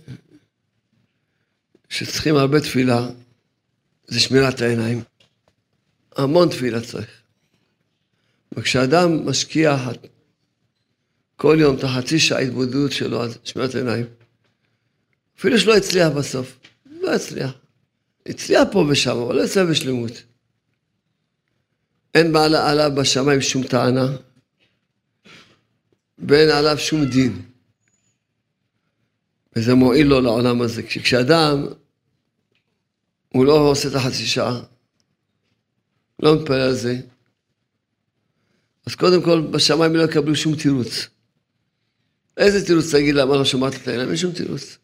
שצריכים 1.89 2.37
הרבה 2.37 2.61
תפילה 2.61 3.09
זה 4.07 4.21
שמירת 4.21 4.61
העיניים. 4.61 5.03
המון 6.17 6.49
תפילה 6.49 6.81
צריך. 6.81 7.11
וכשאדם 8.53 9.29
משקיע 9.29 9.77
כל 11.37 11.57
יום 11.61 11.77
את 11.77 11.85
החצי 11.85 12.19
שעה 12.19 12.39
התבודדות 12.39 12.93
שלו 12.93 13.23
על 13.23 13.31
שמירת 13.45 13.75
העיניים, 13.75 14.07
אפילו 15.39 15.59
שלא 15.59 15.77
הצליח 15.77 16.13
בסוף, 16.13 16.59
לא 16.87 17.15
הצליח. 17.15 17.53
הצליח 18.27 18.63
פה 18.73 18.87
ושם, 18.91 19.17
אבל 19.17 19.35
לא 19.35 19.45
הצליח 19.45 19.67
בשלמות. 19.71 20.13
אין 22.15 22.33
מעלה 22.33 22.71
עליו 22.71 22.91
בשמיים 22.97 23.41
שום 23.41 23.67
טענה, 23.67 24.17
ואין 26.19 26.51
עליו 26.51 26.79
שום 26.79 27.05
דין. 27.05 27.43
וזה 29.57 29.75
מועיל 29.75 30.07
לו 30.07 30.21
לעולם 30.21 30.63
הזה. 30.63 30.83
כשאדם, 30.83 31.67
הוא 33.29 33.47
לא 33.47 33.53
עושה 33.53 33.89
את 33.89 33.95
החצי 33.95 34.27
שעה, 34.27 34.63
לא 36.21 36.41
מתפלל 36.41 36.61
על 36.61 36.75
זה, 36.75 37.01
אז 38.87 38.95
קודם 38.95 39.23
כל, 39.23 39.41
בשמיים 39.41 39.97
לא 39.97 40.03
יקבלו 40.03 40.37
שום 40.37 40.57
תירוץ. 40.57 41.09
איזה 42.37 42.67
תירוץ 42.67 42.95
תגיד 42.95 43.15
למה 43.15 43.37
לא 43.37 43.45
שמעת 43.45 43.75
את 43.75 43.89
העיניים? 43.89 44.09
אין 44.09 44.17
שום 44.17 44.33
תירוץ. 44.33 44.79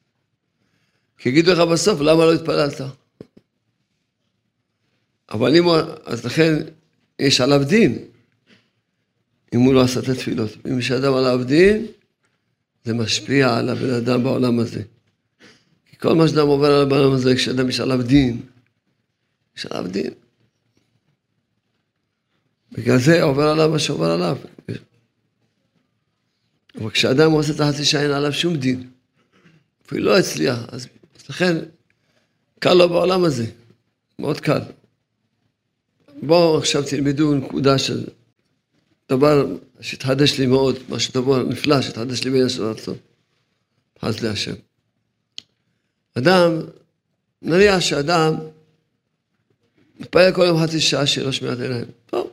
כי 1.19 1.29
יגידו 1.29 1.53
לך 1.53 1.59
בסוף, 1.59 2.01
למה 2.01 2.25
לא 2.25 2.35
התפללת? 2.35 2.81
אבל 5.31 5.57
אם 5.57 5.65
הוא, 5.65 5.77
אז 6.05 6.25
לכן 6.25 6.55
יש 7.19 7.41
עליו 7.41 7.65
דין, 7.65 7.99
אם 9.55 9.61
הוא 9.61 9.75
לא 9.75 9.83
עשה 9.83 10.01
את 10.01 10.09
התפילות. 10.09 10.51
אם 10.67 10.79
יש 10.79 10.91
אדם 10.91 11.15
עליו 11.15 11.45
דין, 11.45 11.87
זה 12.85 12.95
משפיע 12.95 13.57
על 13.57 13.69
הבן 13.69 13.91
אדם 13.95 14.23
בעולם 14.23 14.59
הזה. 14.59 14.83
כי 15.87 15.97
כל 15.97 16.15
מה 16.15 16.29
שאדם 16.29 16.47
עובר 16.47 16.67
על 16.67 16.93
העולם 16.93 17.13
הזה, 17.13 17.35
כשאדם 17.35 17.69
יש 17.69 17.81
עליו 17.81 18.03
דין, 18.03 18.41
יש 19.57 19.67
עליו 19.67 19.91
דין. 19.91 20.11
בגלל 22.73 22.99
זה 22.99 23.23
עובר 23.23 23.49
עליו 23.49 23.71
מה 23.71 23.79
שעובר 23.79 24.11
עליו. 24.11 24.37
אבל 26.81 26.91
כשאדם 26.91 27.31
עושה 27.33 27.53
את 27.53 27.61
החצי 27.61 27.85
שעה 27.85 28.03
אין 28.03 28.11
עליו 28.11 28.33
שום 28.33 28.57
דין, 28.57 28.91
אפילו 29.87 30.05
לא 30.05 30.19
הצליח, 30.19 30.59
אז 30.69 30.87
לכן 31.29 31.57
קל 32.59 32.75
לו 32.75 32.89
בעולם 32.89 33.25
הזה, 33.25 33.47
מאוד 34.19 34.41
קל. 34.41 34.61
בואו 36.23 36.59
עכשיו 36.59 36.83
תלמדו 36.83 37.35
נקודה 37.35 37.79
של 37.79 38.05
דבר 39.17 39.47
שהתחדש 39.81 40.39
לי 40.39 40.47
מאוד, 40.47 40.77
משהו 40.89 41.13
דבר 41.15 41.43
נפלא 41.43 41.83
שהתחדש 41.83 42.25
לי 42.25 42.31
בעניין 42.31 42.49
של 42.49 42.63
רצון. 42.63 42.97
חס 44.05 44.21
לי 44.21 44.29
השם. 44.29 44.55
אדם, 46.15 46.61
נניח 47.43 47.81
שאדם 47.81 48.35
מתפלל 50.01 50.33
כל 50.33 50.43
יום 50.43 50.63
חצי 50.63 50.81
שעה 50.81 51.05
לו 51.25 51.33
שמיעת 51.33 51.59
עיניים. 51.61 51.85
טוב. 52.07 52.31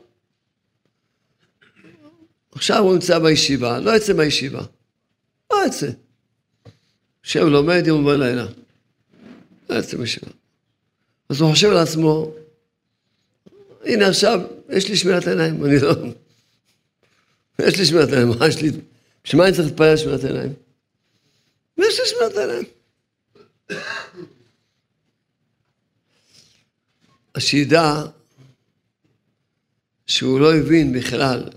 עכשיו 2.52 2.78
הוא 2.78 2.94
נמצא 2.94 3.18
בישיבה, 3.18 3.78
לא 3.78 3.96
יצא 3.96 4.12
מהישיבה. 4.12 4.62
לא 5.52 5.56
יצא. 5.66 5.88
יושב 7.24 7.40
לומד 7.40 7.82
יום 7.86 8.06
ולילה. 8.06 8.46
לא 9.70 9.74
יצא 9.74 9.96
מהישיבה. 9.96 10.30
אז 11.28 11.40
הוא 11.40 11.50
חושב 11.50 11.70
לעצמו, 11.70 12.32
הנה 13.84 14.08
עכשיו 14.08 14.40
יש 14.68 14.88
לי 14.88 14.96
שמירת 14.96 15.28
עיניים, 15.28 15.64
אני 15.64 15.78
לא... 15.78 15.94
יש 17.68 17.78
לי 17.78 17.86
שמירת 17.86 18.08
עיניים, 18.08 18.28
מה 18.38 18.48
יש 18.48 18.62
לי? 18.62 18.70
בשביל 19.24 19.42
מה 19.42 19.48
אני 19.48 19.56
צריך 19.56 19.68
להתפלל 19.68 19.88
על 19.88 19.96
שמירת 19.96 20.24
עיניים? 20.24 20.52
ויש 21.78 22.00
לי 22.00 22.06
שמירת 22.06 22.36
עיניים. 22.36 22.64
אז 27.34 27.42
שידע 27.42 28.04
שהוא 30.06 30.40
לא 30.40 30.54
הבין 30.54 30.92
בכלל 30.92 31.50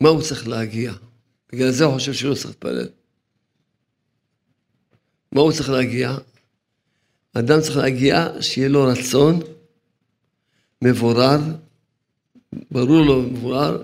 מה 0.00 0.08
הוא 0.08 0.22
צריך 0.22 0.48
להגיע. 0.48 0.92
בגלל 1.52 1.70
זה 1.70 1.84
הוא 1.84 1.94
חושב 1.94 2.12
שהוא 2.12 2.30
לא 2.30 2.34
צריך 2.34 2.46
להתפלל. 2.46 2.88
מה 5.32 5.40
הוא 5.40 5.52
צריך 5.52 5.70
להגיע? 5.70 6.16
אדם 7.32 7.60
צריך 7.60 7.76
להגיע 7.76 8.28
שיהיה 8.40 8.68
לו 8.68 8.84
רצון 8.84 9.40
מבורר, 10.82 11.38
ברור 12.70 13.00
לו 13.06 13.22
מבורר, 13.22 13.82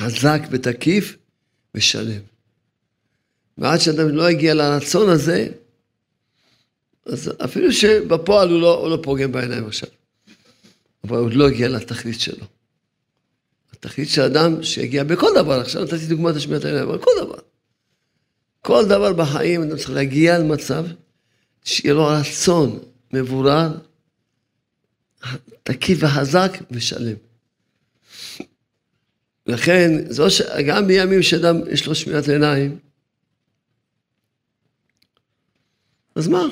חזק 0.00 0.40
ותקיף 0.50 1.16
ושלם. 1.74 2.20
ועד 3.58 3.78
שאדם 3.78 4.08
לא 4.08 4.30
יגיע 4.30 4.54
לרצון 4.54 5.08
הזה, 5.08 5.48
אז 7.06 7.32
אפילו 7.44 7.72
שבפועל 7.72 8.50
הוא 8.50 8.60
לא, 8.60 8.80
הוא 8.80 8.90
לא 8.90 8.98
פוגם 9.02 9.32
בעיניים 9.32 9.66
עכשיו, 9.66 9.88
אבל 11.04 11.16
הוא 11.16 11.26
עוד 11.26 11.34
לא 11.34 11.48
הגיע 11.48 11.68
לתכלית 11.68 12.20
שלו. 12.20 12.44
התכלית 13.72 14.08
של 14.08 14.22
אדם 14.22 14.62
שיגיע 14.62 15.04
בכל 15.04 15.30
דבר, 15.34 15.60
עכשיו 15.60 15.84
נתתי 15.84 16.06
דוגמת 16.06 16.36
השמיעת 16.36 16.64
העיניים, 16.64 16.88
אבל 16.88 16.98
כל 16.98 17.10
דבר. 17.20 17.38
כל 18.60 18.84
דבר 18.88 19.12
בחיים 19.12 19.62
אדם 19.62 19.76
צריך 19.76 19.90
להגיע 19.90 20.38
למצב 20.38 20.84
שיהיה 21.64 21.94
לו 21.94 22.06
רצון 22.06 22.78
מבורר, 23.12 23.72
תקיף 25.62 25.98
וחזק 26.02 26.52
ושלם. 26.70 27.29
לכן, 29.50 30.12
זו 30.12 30.30
ש... 30.30 30.42
גם 30.66 30.86
בימים 30.86 31.22
שאדם 31.22 31.56
יש 31.70 31.86
לו 31.86 31.94
שמיעת 31.94 32.28
עיניים, 32.28 32.78
אז 36.14 36.28
מה? 36.28 36.46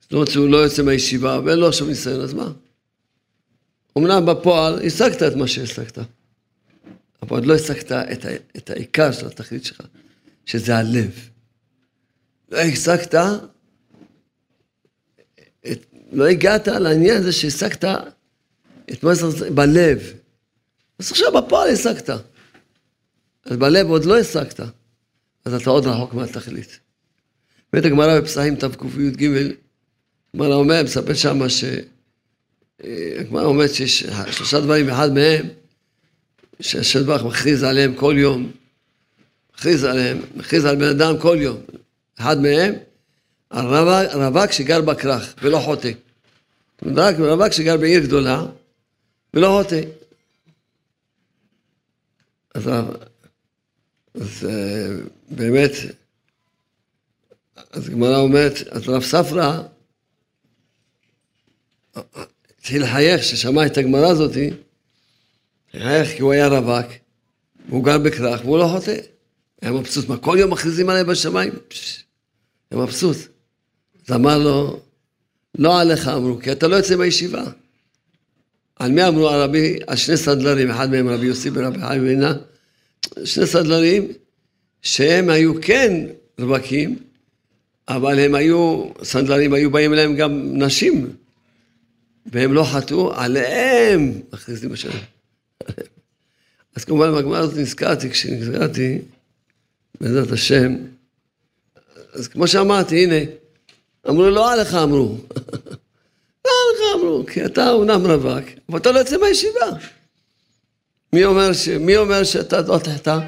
זאת 0.00 0.12
אומרת 0.12 0.30
שהוא 0.30 0.48
לא 0.48 0.56
יוצא 0.56 0.82
מהישיבה 0.82 1.40
ואין 1.44 1.58
לו 1.58 1.68
עכשיו 1.68 1.86
ניסיון, 1.86 2.20
אז 2.20 2.34
מה? 2.34 2.52
אמנם 3.98 4.26
בפועל 4.26 4.86
השגת 4.86 5.22
את 5.22 5.36
מה 5.36 5.48
שהשגת, 5.48 5.98
אבל 7.22 7.36
עוד 7.36 7.46
לא 7.46 7.54
השגת 7.54 7.92
את, 7.92 8.26
את 8.56 8.70
העיקר 8.70 9.12
של 9.12 9.26
התכלית 9.26 9.64
שלך, 9.64 9.80
שזה 10.46 10.76
הלב. 10.76 11.28
לא 12.50 12.58
השגת, 12.58 13.14
את, 15.72 15.86
לא 16.12 16.26
הגעת 16.26 16.68
לעניין 16.68 17.16
הזה 17.16 17.32
שהשגת 17.32 17.84
את 18.92 19.04
מה 19.04 19.16
שצריך 19.16 19.52
בלב. 19.52 20.21
אז 21.02 21.10
עכשיו 21.10 21.32
בפועל 21.32 21.70
השגת. 21.70 22.10
אז 23.44 23.56
בלב 23.56 23.90
עוד 23.90 24.04
לא 24.04 24.18
השגת, 24.18 24.60
אז 25.44 25.54
אתה 25.54 25.70
עוד 25.70 25.86
רחוק 25.86 26.14
מהתכלית. 26.14 26.78
באמת 27.72 27.84
הגמרא 27.84 28.20
בפסחים 28.20 28.56
תקי"ג, 28.56 29.50
הגמרא 30.34 30.54
אומר, 30.54 30.82
מספר 30.82 31.14
שמה 31.14 31.48
ש... 31.48 31.64
הגמרא 33.18 33.44
אומרת 33.44 33.74
שיש 33.74 34.04
שלושה 34.30 34.60
דברים, 34.60 34.88
אחד 34.88 35.12
מהם, 35.12 35.48
שהשם 36.60 37.06
ברוך 37.06 37.22
מכריז 37.22 37.62
עליהם 37.62 37.94
כל 37.94 38.14
יום, 38.18 38.52
מכריז 39.54 39.84
עליהם, 39.84 40.20
מכריז 40.36 40.64
על 40.64 40.76
בן 40.76 40.88
אדם 40.88 41.18
כל 41.18 41.36
יום. 41.40 41.60
אחד 42.18 42.42
מהם, 42.42 42.74
הרווק 43.50 44.52
שגר 44.52 44.80
בכרך 44.80 45.34
ולא 45.42 45.58
חוטא. 45.58 45.90
רווק 47.18 47.52
שגר 47.52 47.76
בעיר 47.76 48.00
גדולה 48.00 48.46
ולא 49.34 49.62
חוטא. 49.62 49.80
אז, 52.54 52.68
אז 54.14 54.48
באמת, 55.30 55.70
אז 57.72 57.88
הגמרא 57.88 58.18
אומרת, 58.18 58.52
אז 58.70 58.88
רב 58.88 59.02
ספרא 59.02 59.62
התחיל 62.58 62.82
לחייך 62.82 63.20
כששמע 63.20 63.66
את 63.66 63.78
הגמרא 63.78 64.06
הזאתי, 64.06 64.50
לחייך 65.74 66.16
כי 66.16 66.22
הוא 66.22 66.32
היה 66.32 66.48
רווק, 66.48 66.86
והוא 67.68 67.84
גר 67.84 67.98
בכרך 67.98 68.44
והוא 68.44 68.58
לא 68.58 68.68
חוטא. 68.72 68.96
היה 69.62 69.72
מבסוט, 69.72 70.08
מה 70.08 70.16
כל 70.16 70.36
יום 70.40 70.50
מכריזים 70.50 70.88
עליי 70.88 71.04
בשמיים? 71.04 71.52
היה 72.70 72.80
מבסוט. 72.80 73.16
אז 74.06 74.14
אמר 74.14 74.38
לו, 74.38 74.80
לא 75.58 75.80
עליך 75.80 76.08
אמרו, 76.08 76.38
כי 76.40 76.52
אתה 76.52 76.68
לא 76.68 76.76
יוצא 76.76 76.96
מהישיבה. 76.96 77.44
על 78.76 78.92
מי 78.92 79.08
אמרו 79.08 79.28
הרבי? 79.28 79.78
על 79.86 79.96
שני 79.96 80.16
סנדלרים, 80.16 80.70
אחד 80.70 80.90
מהם 80.90 81.08
רבי 81.08 81.26
יוסי 81.26 81.50
ורבי 81.52 81.78
חיים 81.80 82.02
וינה, 82.02 82.34
שני 83.24 83.46
סנדלרים 83.46 84.08
שהם 84.82 85.30
היו 85.30 85.52
כן 85.60 86.06
רווקים, 86.38 86.98
אבל 87.88 88.18
הם 88.18 88.34
היו, 88.34 88.84
סנדלרים 89.02 89.52
היו 89.52 89.70
באים 89.70 89.92
אליהם 89.92 90.16
גם 90.16 90.50
נשים, 90.52 91.10
והם 92.26 92.52
לא 92.52 92.64
חטאו, 92.64 93.12
עליהם 93.14 94.20
מכריזים 94.32 94.72
השם. 94.72 94.90
אז 96.76 96.84
כמובן 96.84 97.14
בגמרא 97.14 97.38
הזאת 97.38 97.56
נזכרתי, 97.58 98.10
כשנזכרתי, 98.10 98.98
בעזרת 100.00 100.32
השם, 100.32 100.76
אז 102.12 102.28
כמו 102.28 102.48
שאמרתי, 102.48 103.04
הנה, 103.04 103.30
אמרו 104.08 104.30
לא 104.30 104.52
עליך 104.52 104.74
אמרו. 104.74 105.18
עליך 106.72 107.02
אמרו, 107.02 107.24
כי 107.26 107.44
אתה 107.44 107.70
אומנם 107.70 108.06
רווק, 108.06 108.44
אבל 108.68 108.78
אתה 108.78 108.92
לא 108.92 108.98
יוצא 108.98 109.18
מהישיבה. 109.18 109.66
מי 111.12 111.24
אומר, 111.24 111.52
ש... 111.52 111.68
מי 111.68 111.96
אומר 111.96 112.24
שאתה 112.24 112.60
לא 112.60 112.78
תחטא? 112.78 113.18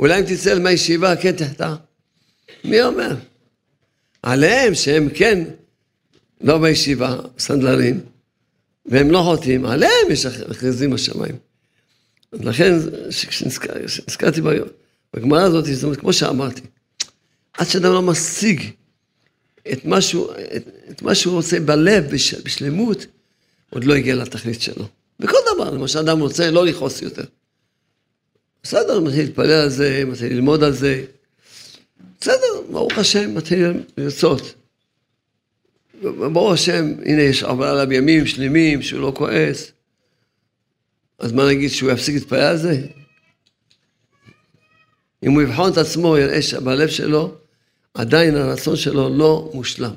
אולי 0.00 0.20
אם 0.20 0.24
תצא 0.24 0.58
מהישיבה 0.58 1.16
כן 1.16 1.36
תחטא? 1.36 1.74
מי 2.64 2.82
אומר? 2.82 3.16
עליהם 4.22 4.74
שהם 4.74 5.08
כן 5.14 5.44
לא 6.40 6.58
בישיבה, 6.58 7.16
סנדלרים, 7.38 8.00
והם 8.86 9.10
לא 9.10 9.18
חוטאים, 9.18 9.66
עליהם 9.66 10.10
יש 10.10 10.26
מכריזים 10.26 10.90
בשמיים. 10.90 11.36
לכן, 12.32 12.72
כשנזכרתי 13.10 14.40
בגמרא 15.14 15.42
הזאת, 15.42 15.64
זאת 15.64 15.84
אומרת, 15.84 16.00
כמו 16.00 16.12
שאמרתי, 16.12 16.60
עד 17.52 17.66
שאדם 17.66 17.92
לא 17.92 18.02
משיג 18.02 18.62
את 19.72 19.84
מה 19.84 20.00
שהוא, 20.00 20.32
את, 20.56 20.68
את 20.90 21.02
מה 21.02 21.14
שהוא 21.14 21.34
רוצה 21.34 21.60
בלב, 21.60 22.14
בש, 22.14 22.34
בשלמות, 22.34 23.06
עוד 23.70 23.84
לא 23.84 23.94
הגיע 23.94 24.14
לתכלית 24.14 24.62
שלו. 24.62 24.88
בכל 25.20 25.38
דבר, 25.54 25.70
למשל 25.70 25.98
אדם 25.98 26.20
רוצה 26.20 26.50
לא 26.50 26.66
לכעוס 26.66 27.02
יותר. 27.02 27.24
בסדר, 28.62 29.00
מתחיל 29.00 29.24
להתפלל 29.24 29.50
על 29.50 29.68
זה, 29.68 30.02
מתחיל 30.06 30.32
ללמוד 30.32 30.62
על 30.62 30.72
זה. 30.72 31.04
בסדר, 32.20 32.60
ברוך 32.70 32.98
השם, 32.98 33.34
מתחיל 33.34 33.72
לרצות. 33.98 34.54
ברוך 36.02 36.52
השם, 36.52 36.94
הנה 37.04 37.22
יש 37.22 37.42
עבר 37.42 37.66
עליו 37.66 37.92
ימים 37.92 38.26
שלמים 38.26 38.82
שהוא 38.82 39.00
לא 39.00 39.12
כועס. 39.16 39.72
אז 41.18 41.32
מה 41.32 41.48
נגיד, 41.48 41.70
שהוא 41.70 41.90
יפסיק 41.90 42.14
להתפלל 42.14 42.40
על 42.40 42.56
זה? 42.56 42.86
אם 45.22 45.32
הוא 45.32 45.42
יבחון 45.42 45.72
את 45.72 45.78
עצמו, 45.78 46.18
יראה 46.18 46.42
שבלב 46.42 46.88
שלו, 46.88 47.34
עדיין 47.96 48.36
הרצון 48.36 48.76
שלו 48.76 49.16
לא 49.16 49.50
מושלם. 49.54 49.94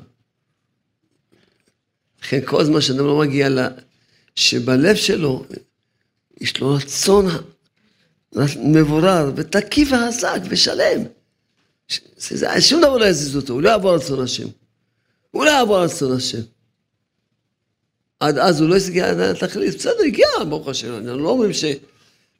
לכן 2.22 2.40
כל 2.44 2.64
זמן 2.64 2.80
שאדם 2.80 3.06
לא 3.06 3.18
מגיע 3.18 3.48
ל... 3.48 3.58
שבלב 4.36 4.96
שלו 4.96 5.44
יש 6.40 6.60
לו 6.60 6.74
רצון 6.74 7.26
מבורר 8.56 9.32
ותקיף 9.36 9.88
וחזק 9.92 10.40
ושלם. 10.48 11.02
שזה, 11.88 12.60
שום 12.60 12.80
דבר 12.80 12.96
לא 12.96 13.04
יזיז 13.04 13.36
אותו, 13.36 13.52
הוא 13.52 13.62
לא 13.62 13.70
יעבור 13.70 13.94
רצון 13.94 14.20
השם. 14.20 14.48
הוא 15.30 15.44
לא 15.44 15.50
יעבור 15.50 15.84
רצון 15.84 16.16
השם. 16.16 16.40
עד 18.20 18.38
אז 18.38 18.60
הוא 18.60 18.68
לא 18.68 18.76
הגיע 18.88 19.12
לתכלית, 19.12 19.74
בסדר, 19.74 20.02
הגיע, 20.06 20.28
ברוך 20.48 20.68
השם, 20.68 20.96
אנחנו 20.96 21.18
לא 21.18 21.28
אומרים 21.28 21.52
ש... 21.52 21.64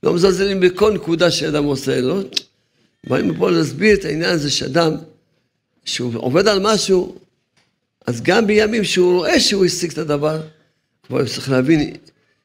לא 0.02 0.14
מזלזלים 0.14 0.60
בכל 0.60 0.92
נקודה 0.92 1.30
שאדם 1.30 1.64
עושה, 1.64 2.00
לא? 2.00 2.20
באים 3.06 3.38
פה 3.38 3.50
להסביר 3.50 3.94
את 3.94 4.04
העניין 4.04 4.30
הזה 4.30 4.50
שאדם, 4.50 4.96
שהוא 5.90 6.12
עובד 6.16 6.48
על 6.48 6.58
משהו, 6.62 7.18
אז 8.06 8.22
גם 8.22 8.46
בימים 8.46 8.84
שהוא 8.84 9.16
רואה 9.16 9.40
שהוא 9.40 9.64
השיג 9.64 9.90
את 9.90 9.98
הדבר, 9.98 10.40
אבל 11.10 11.20
הוא 11.20 11.28
צריך 11.28 11.50
להבין 11.50 11.96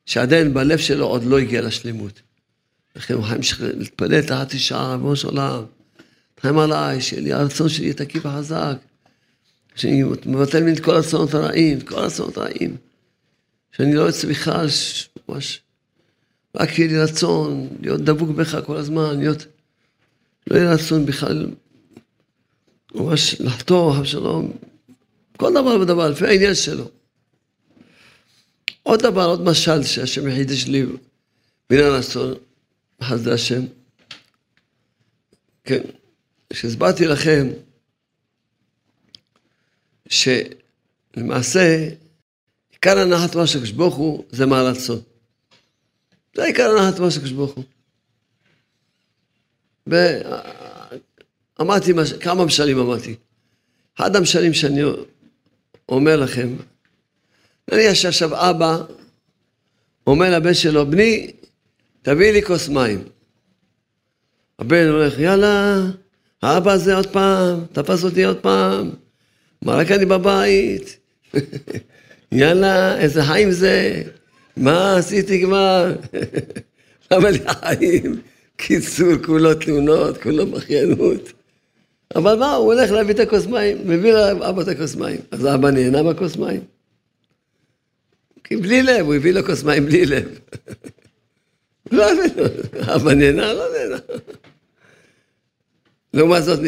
שעדיין 0.06 0.54
בלב 0.54 0.78
שלו 0.78 1.06
עוד 1.06 1.24
לא 1.24 1.40
הגיע 1.40 1.62
לשלמות. 1.62 2.22
לכן 2.96 3.14
הוא 3.14 3.24
חייב 3.24 3.42
להתפלל 3.78 4.22
תחת 4.22 4.52
שעה, 4.58 4.92
ריבונו 4.92 5.16
של 5.16 5.28
עולם, 5.28 5.64
תחיים 6.36 6.58
עליי, 6.58 7.02
שיהיה 7.02 7.38
הרצון 7.38 7.70
שלי 7.70 7.94
תקיף 7.94 8.26
וחזק, 8.26 8.76
שאני 9.76 10.04
מבטל 10.26 10.60
ממני 10.60 10.74
את 10.74 10.80
כל 10.80 10.96
הרצונות 10.96 11.34
הרעים, 11.34 11.78
את 11.78 11.88
כל 11.90 11.96
הרצונות 11.96 12.38
הרעים, 12.38 12.78
שאני 13.72 13.94
לא 13.94 14.02
יוצא 14.02 14.28
בכלל, 14.28 14.68
ממש, 15.30 15.62
רק 16.56 16.80
יהיה 16.80 16.92
לי 16.92 17.00
רצון 17.00 17.68
להיות 17.82 18.02
דבוק 18.02 18.30
בך 18.30 18.58
כל 18.66 18.78
הזמן, 18.78 19.20
להיות, 19.20 19.46
לא 20.48 20.58
יהיה 20.58 20.74
רצון 20.74 21.06
בכלל, 21.06 21.48
ממש 22.96 23.42
לחתור, 23.42 23.98
אבשלום, 23.98 24.52
כל 25.38 25.52
דבר 25.52 25.80
ודבר, 25.82 26.10
לפי 26.10 26.28
העניין 26.28 26.56
שלו. 26.56 26.90
עוד 28.84 29.02
דבר, 29.02 29.26
עוד 29.26 29.42
משל 29.42 29.84
שהשם 29.84 30.28
יחידש 30.28 30.66
לי 30.66 30.86
בעניין 31.70 31.88
הרצון, 31.88 32.34
חסדי 33.04 33.32
השם. 33.32 33.62
כן, 35.64 35.82
כשהסברתי 36.50 37.06
לכם 37.06 37.50
שלמעשה 40.10 41.90
עיקר 42.72 43.00
הנחת 43.00 43.36
מה 43.36 43.48
שקדוש 43.48 43.72
ברוך 43.72 43.96
הוא 43.96 44.26
זה 44.32 44.46
מהרצון. 44.46 45.02
זה 46.36 46.44
עיקר 46.44 46.70
הנחת 46.70 47.00
מה 47.00 47.12
שקדוש 47.12 47.32
ברוך 47.32 47.54
הוא. 47.54 47.64
ואמרתי, 51.60 51.94
כמה 52.20 52.46
משלים 52.46 52.80
אמרתי. 52.80 53.16
אחד 53.98 54.16
המשלים 54.16 54.54
שאני 54.54 54.82
אומר 55.90 56.16
לכם, 56.16 56.56
נניח 57.72 57.94
שעכשיו 57.94 58.50
אבא 58.50 58.78
אומר 60.08 60.38
לבן 60.38 60.54
שלו, 60.54 60.86
בני, 60.86 61.32
תביא 62.02 62.32
לי 62.32 62.44
כוס 62.44 62.70
מים. 62.70 63.04
הבן 64.60 64.88
הולך, 64.88 65.20
יאללה, 65.20 65.82
האבא 66.42 66.72
הזה 66.72 66.96
עוד 66.96 67.08
פעם, 67.08 67.66
תפס 67.72 68.04
אותי 68.04 68.24
עוד 68.24 68.38
פעם, 68.38 68.90
מה 69.62 69.76
רק 69.76 69.92
אני 69.92 70.06
בבית? 70.06 70.98
יאללה, 72.32 73.00
איזה 73.00 73.24
חיים 73.24 73.52
זה, 73.52 74.04
מה 74.58 74.98
עשיתי 74.98 75.42
כבר? 75.44 75.96
למה 77.12 77.30
לי 77.30 77.40
חיים? 77.48 78.22
קיצור, 78.56 79.14
כולו 79.26 79.54
תלונות, 79.54 80.22
כולו 80.22 80.46
בכיינות. 80.46 81.34
אבל 82.16 82.36
מה, 82.36 82.54
הוא 82.54 82.74
הולך 82.74 82.92
להביא 82.92 83.14
את 83.14 83.20
הכוס 83.20 83.46
מים, 83.46 83.78
מביא 83.86 84.14
לאבא 84.14 84.62
את 84.62 84.68
הכוס 84.68 84.96
מים. 84.96 85.20
אז 85.32 85.46
האבא 85.46 85.72
נהנה 85.72 86.04
בכוס 86.04 86.36
מים? 86.36 86.62
כי 88.44 88.56
בלי 88.56 88.84
לב, 88.84 89.06
הוא 89.06 89.16
הביא 89.16 89.32
לו 89.32 89.46
כוס 89.46 89.64
מים 89.64 89.86
בלי 89.86 90.06
לב. 90.06 90.40
לא 91.92 92.06
אבא 92.96 93.14
נהנה, 93.14 93.54
לא 93.54 93.66
נהנה. 93.78 93.98
לעומת 96.14 96.44
זאת, 96.44 96.60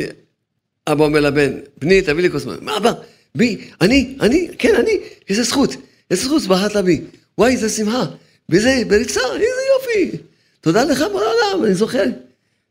אבא 0.87 1.03
אומר 1.03 1.19
לבן, 1.19 1.53
בני, 1.77 2.01
תביא 2.01 2.23
לי 2.23 2.31
כוס 2.31 2.45
מים. 2.45 2.59
מה 2.61 2.77
אבא? 2.77 2.91
בי, 3.35 3.69
אני, 3.81 4.17
אני, 4.21 4.49
כן, 4.57 4.75
אני, 4.75 4.99
איזה 5.29 5.43
זכות, 5.43 5.75
איזה 6.11 6.23
זכות 6.23 6.43
בחרת 6.43 6.77
בי. 6.77 7.01
וואי, 7.37 7.53
איזה 7.53 7.69
שמחה. 7.69 8.03
וזה, 8.49 8.81
בריצה, 8.87 9.19
איזה 9.33 9.61
יופי. 9.73 10.17
תודה 10.61 10.83
לך 10.83 10.99
בעולם, 10.99 11.65
אני 11.65 11.73
זוכר. 11.73 12.03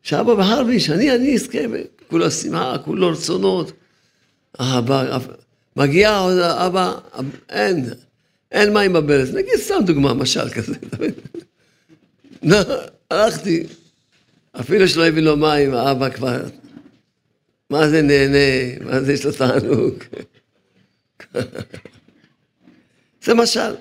שאבא 0.06 0.34
בחר 0.34 0.64
בי, 0.64 0.80
שאני, 0.80 1.14
אני 1.14 1.34
אזכה, 1.34 1.58
כולו 2.08 2.30
שמחה, 2.30 2.76
כולו 2.84 3.10
רצונות. 3.10 3.72
אבא, 4.58 5.18
מגיע 5.76 6.18
עוד 6.18 6.38
אבא, 6.38 6.94
אין, 7.48 7.86
אין 8.52 8.74
מים 8.74 8.92
בברז. 8.92 9.34
נגיד 9.34 9.56
סתם 9.56 9.74
דוגמה, 9.86 10.14
משל 10.14 10.48
כזה, 10.48 10.74
מבין? 10.92 11.10
הלכתי, 13.10 13.66
אפילו 14.60 14.88
שלא 14.88 15.06
הביא 15.06 15.22
לו 15.22 15.36
מים, 15.36 15.74
האבא 15.74 16.10
כבר, 16.10 16.44
מה 17.70 17.88
זה 17.88 18.02
נהנה, 18.02 18.78
מה 18.84 19.00
זה 19.00 19.12
יש 19.12 19.26
לו 19.26 19.32
תענוג. 19.32 19.94
זה 23.24 23.34
משל, 23.34 23.74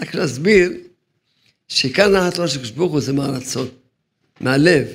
רק 0.00 0.14
להסביר 0.14 0.72
שכאן 1.68 2.12
נחת 2.12 2.38
ראש 2.38 2.54
הקדוש 2.54 2.70
ברוך 2.70 2.92
הוא 2.92 3.00
זה 3.00 3.12
מהרצון, 3.12 3.68
מהלב, 4.40 4.86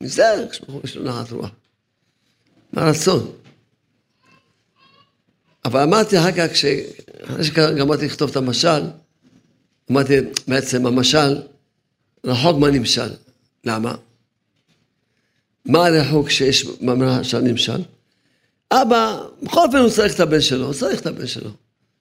מזה 0.00 0.32
הקדוש 0.34 0.60
ברוך 0.60 0.72
הוא 0.72 0.80
יש 0.84 0.96
לו 0.96 1.04
נחת 1.04 1.30
רוח, 1.32 1.50
מהרצון. 2.72 3.32
אבל 5.64 5.80
אמרתי 5.80 6.18
אחר 6.18 6.32
כך, 6.32 6.50
אחרי 7.24 7.44
שגמרתי 7.44 8.06
לכתוב 8.06 8.30
את 8.30 8.36
המשל, 8.36 8.82
אמרתי, 9.90 10.14
בעצם 10.48 10.86
המשל 10.86 11.42
רחוק 12.24 12.58
מהנמשל. 12.58 13.10
למה? 13.64 13.94
מה 15.64 15.86
הרחוק 15.86 16.30
שיש 16.30 16.64
במשל 16.64 17.40
נמשל? 17.40 17.82
אבא, 18.72 19.22
בכל 19.42 19.60
אופן 19.66 19.78
הוא 19.78 19.90
צריך 19.90 20.14
את 20.14 20.20
הבן 20.20 20.40
שלו, 20.40 20.66
הוא 20.66 20.74
צריך 20.74 21.00
את 21.00 21.06
הבן 21.06 21.26
שלו. 21.26 21.50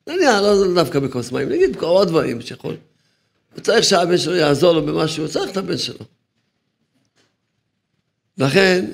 נניח, 0.07 0.41
לא 0.41 0.73
דווקא 0.75 0.99
בכוס 0.99 1.31
מים, 1.31 1.49
נגיד 1.49 1.77
עוד 1.79 2.07
דברים 2.07 2.41
שיכול. 2.41 2.75
הוא 3.55 3.61
צריך 3.61 3.83
שהבן 3.83 4.17
שלו 4.17 4.35
יעזור 4.35 4.73
לו 4.73 4.85
במשהו, 4.85 5.23
הוא 5.23 5.31
צריך 5.31 5.51
את 5.51 5.57
הבן 5.57 5.77
שלו. 5.77 6.05
לכן, 8.39 8.85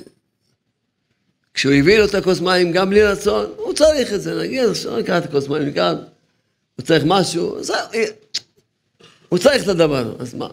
כשהוא 1.54 1.72
הביא 1.72 1.98
לו 1.98 2.04
את 2.04 2.14
הכוס 2.14 2.40
מים 2.40 2.72
גם 2.72 2.90
בלי 2.90 3.04
רצון, 3.04 3.46
הוא 3.56 3.74
צריך 3.74 4.12
את 4.12 4.22
זה, 4.22 4.42
נגיד, 4.42 4.64
אפשר 4.64 4.96
לקחת 4.96 5.24
את 5.24 5.28
הכוס 5.28 5.48
מים 5.48 5.68
מכאן, 5.68 5.96
הוא 6.76 6.86
צריך 6.86 7.04
משהו, 7.06 7.58
הוא 9.28 9.38
צריך 9.38 9.62
את 9.62 9.68
הדבר, 9.68 10.16
אז 10.18 10.34
מה? 10.34 10.48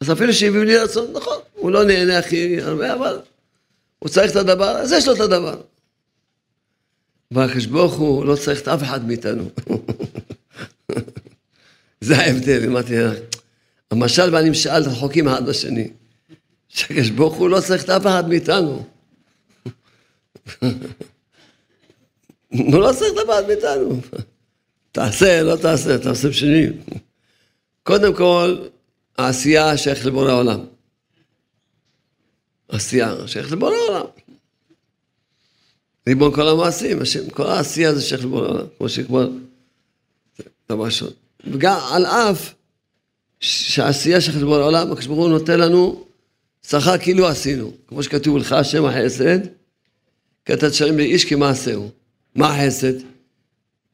אז 0.00 0.12
אפילו 0.12 0.32
שהביאו 0.32 0.64
לי 0.64 0.78
רצון, 0.78 1.12
נכון, 1.12 1.38
הוא 1.54 1.70
לא 1.70 1.84
נהנה 1.84 2.18
הכי 2.18 2.60
הרבה, 2.60 2.94
אבל 2.94 3.20
הוא 3.98 4.08
צריך 4.08 4.30
את 4.30 4.36
הדבר, 4.36 4.76
אז 4.76 4.92
יש 4.92 5.08
לו 5.08 5.14
את 5.14 5.20
הדבר. 5.20 5.60
והקדוש 7.30 7.66
ברוך 7.66 7.94
הוא 7.94 8.26
לא 8.26 8.36
צריך 8.36 8.62
את 8.62 8.68
אף 8.68 8.82
אחד 8.82 9.06
מאיתנו. 9.06 9.50
זה 12.00 12.16
ההבדל, 12.16 12.66
אמרתי 12.66 12.96
לך. 12.96 13.33
המשל 13.94 14.34
והנמשל 14.34 14.70
רחוקים 14.70 15.28
אחד 15.28 15.46
בשני. 15.46 15.90
שהקדוש 16.68 17.10
ברוך 17.10 17.34
הוא 17.34 17.50
לא 17.50 17.60
צריך 17.60 17.84
את 17.84 17.90
אף 17.90 18.02
אחד 18.02 18.28
מאיתנו. 18.28 18.84
הוא 22.48 22.80
לא 22.80 22.92
צריך 22.92 23.12
את 23.12 23.18
אף 23.18 23.30
אחד 23.30 23.46
מאיתנו. 23.46 24.00
תעשה, 24.92 25.42
לא 25.42 25.56
תעשה, 25.56 25.98
תעשה 25.98 26.28
בשני. 26.28 26.66
קודם 27.82 28.14
כל, 28.14 28.56
העשייה 29.18 29.76
שייכת 29.76 30.04
לבורא 30.04 30.30
העולם. 30.30 30.60
עשייה 32.68 33.28
שייכת 33.28 33.50
לבורא 33.50 33.74
העולם. 33.74 34.06
ריבון 36.08 36.34
כל 36.34 36.48
המעשים, 36.48 37.02
השם, 37.02 37.30
כל 37.30 37.46
העשייה 37.46 37.94
זה 37.94 38.02
שייך 38.02 38.24
לבורא 38.24 38.46
העולם, 38.46 38.66
כמו 38.78 38.88
שכבר. 38.88 39.28
וגם 41.44 41.78
על 41.92 42.06
אף 42.06 42.54
שהעשייה 43.44 44.20
שייכת 44.20 44.40
לבורא 44.40 44.58
העולם, 44.58 44.92
הקדוש 44.92 45.06
ברוך 45.06 45.18
הוא 45.18 45.28
נותן 45.28 45.60
לנו 45.60 46.04
שכר 46.68 46.98
כאילו 46.98 47.28
עשינו, 47.28 47.72
כמו 47.88 48.02
שכתוב 48.02 48.36
לך, 48.36 48.52
השם 48.52 48.84
החסד, 48.84 49.38
כי 50.44 50.52
אתה 50.52 50.70
תשלם 50.70 50.98
לאיש 50.98 51.24
כמעשהו. 51.24 51.90
מה 52.34 52.54
החסד? 52.54 52.92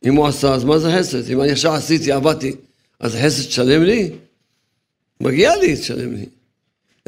אם 0.05 0.15
הוא 0.15 0.27
עשה, 0.27 0.55
אז 0.55 0.65
מה 0.65 0.79
זה 0.79 0.91
חסד? 0.99 1.31
אם 1.31 1.43
אני 1.43 1.53
עכשיו 1.53 1.75
עשיתי, 1.75 2.13
עבדתי, 2.13 2.57
אז 3.01 3.15
חסד 3.15 3.49
תשלם 3.49 3.83
לי? 3.83 4.11
מגיע 5.21 5.57
לי, 5.57 5.77
תשלם 5.77 6.15
לי. 6.15 6.27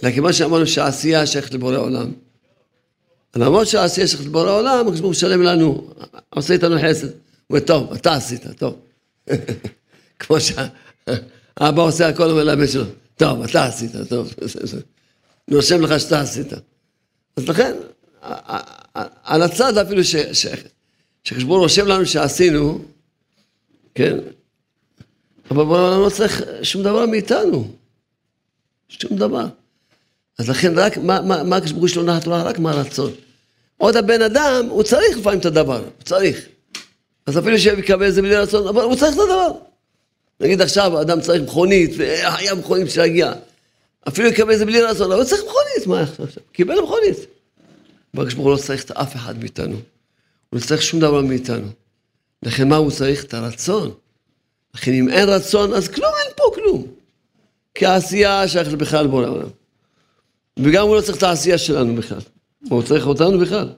אלא 0.02 0.12
כמו 0.12 0.32
שאמרנו 0.32 0.66
שהעשייה 0.66 1.26
שייכת 1.26 1.54
לבורא 1.54 1.76
עולם. 1.76 2.12
למרות 3.36 3.68
שהעשייה 3.68 4.06
שייכת 4.06 4.24
לבורא 4.24 4.50
עולם, 4.50 4.86
הוא 5.02 5.10
משלם 5.10 5.42
לנו, 5.42 5.90
עושה 6.30 6.54
איתנו 6.54 6.76
חסד. 6.82 7.06
הוא 7.06 7.14
אומר, 7.50 7.60
טוב, 7.60 7.92
אתה 7.92 8.14
עשית, 8.14 8.46
טוב. 8.58 8.76
כמו 10.20 10.36
שהאבא 11.58 11.82
עושה 11.82 12.08
הכל, 12.08 12.30
אומר 12.30 12.44
לבן 12.44 12.66
שלו, 12.66 12.84
טוב, 13.16 13.42
אתה 13.42 13.64
עשית, 13.64 13.90
טוב. 14.08 14.34
נושם 15.48 15.80
לך 15.80 16.00
שאתה 16.00 16.20
עשית. 16.20 16.52
אז 17.36 17.48
לכן, 17.48 17.72
על 19.22 19.42
הצד 19.42 19.78
אפילו 19.78 20.02
שחשבון 21.24 21.60
רושם 21.60 21.86
לנו 21.86 22.06
שעשינו, 22.06 22.84
כן, 23.94 24.18
אבל 25.50 25.64
בורא 25.64 25.78
העולם 25.78 26.02
לא 26.02 26.10
צריך 26.10 26.42
שום 26.62 26.82
דבר 26.82 27.06
מאיתנו. 27.06 27.68
שום 28.88 29.16
דבר. 29.16 29.46
אז 30.38 30.48
לכן 30.48 30.78
רק, 30.78 30.98
מה 30.98 31.56
הקדוש 31.56 31.72
ברוך 31.72 31.82
הוא 31.82 31.88
שלו 31.88 32.02
נחת 32.02 32.28
רק 32.28 32.58
מהרצון. 32.58 33.12
עוד 33.76 33.96
הבן 33.96 34.22
אדם, 34.22 34.66
הוא 34.70 34.82
צריך 34.82 35.18
לפעמים 35.18 35.38
את 35.38 35.44
הדבר, 35.44 35.78
הוא 35.78 36.04
צריך. 36.04 36.46
אז 37.26 37.38
אפילו 37.38 37.58
שיקבל 37.58 38.08
את 38.08 38.14
זה 38.14 38.22
בלי 38.22 38.36
רצון, 38.36 38.68
אבל 38.68 38.82
הוא 38.82 38.96
צריך 38.96 39.14
את 39.14 39.18
הדבר. 39.18 39.71
נגיד 40.40 40.60
עכשיו, 40.60 41.00
אדם 41.00 41.20
צריך 41.20 41.42
מכונית, 41.42 41.90
והיה 41.96 42.54
מכונית 42.54 42.86
בשביל 42.86 43.04
להגיע. 43.04 43.32
אפילו 44.08 44.28
יקבל 44.28 44.52
את 44.52 44.58
זה 44.58 44.64
בלי 44.64 44.82
רצון, 44.82 45.06
אבל 45.06 45.20
הוא 45.20 45.24
צריך 45.24 45.42
מכונית, 45.42 45.86
מה 45.86 46.00
עכשיו? 46.00 46.26
קיבל 46.52 46.80
מכונית. 46.80 47.16
ברוך 48.14 48.34
הוא 48.36 48.52
לא 48.52 48.56
צריך 48.56 48.84
את 48.84 48.90
אף 48.90 49.16
אחד 49.16 49.38
מאיתנו. 49.38 49.74
הוא 49.74 50.60
לא 50.60 50.66
צריך 50.66 50.82
שום 50.82 51.00
דבר 51.00 51.20
מאיתנו. 51.20 51.66
לכן 52.42 52.68
מה 52.68 52.76
הוא 52.76 52.90
צריך? 52.90 53.24
את 53.24 53.34
הרצון. 53.34 53.90
לכן 54.74 54.92
אם 54.92 55.08
אין 55.08 55.28
רצון, 55.28 55.74
אז 55.74 55.88
כלום, 55.88 56.12
אין 56.24 56.32
פה 56.36 56.42
כלום. 56.54 56.86
כי 57.74 57.86
העשייה 57.86 58.48
שייכת 58.48 58.72
בכלל 58.72 59.06
בורא 59.06 59.26
העולם. 59.26 59.48
וגם 60.58 60.86
הוא 60.86 60.96
לא 60.96 61.00
צריך 61.00 61.18
את 61.18 61.22
העשייה 61.22 61.58
שלנו 61.58 61.94
בכלל. 61.94 62.20
הוא 62.68 62.82
צריך 62.82 63.06
אותנו 63.06 63.38
בכלל. 63.38 63.72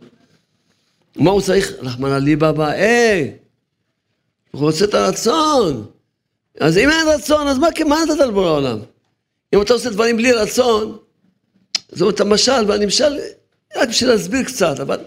מה 1.16 1.30
הוא 1.30 1.40
צריך? 1.40 1.72
רחמנא 1.80 2.18
ליבא 2.18 2.52
באי. 2.52 3.30
הוא 4.50 4.60
רוצה 4.60 4.84
את 4.84 4.94
הרצון. 4.94 5.86
אז 6.60 6.78
אם 6.78 6.90
אין 6.90 7.08
רצון, 7.08 7.48
אז 7.48 7.58
מה, 7.58 7.68
מה 7.86 7.96
נתת 8.04 8.20
לבורא 8.20 8.46
העולם? 8.46 8.78
אם 9.54 9.62
אתה 9.62 9.72
עושה 9.72 9.90
דברים 9.90 10.16
בלי 10.16 10.32
רצון, 10.32 10.98
זאת 11.92 12.20
המשל 12.20 12.64
והנמשל, 12.66 13.18
רק 13.76 13.88
בשביל 13.88 14.10
להסביר 14.10 14.42
קצת, 14.44 14.80
אבל 14.80 14.98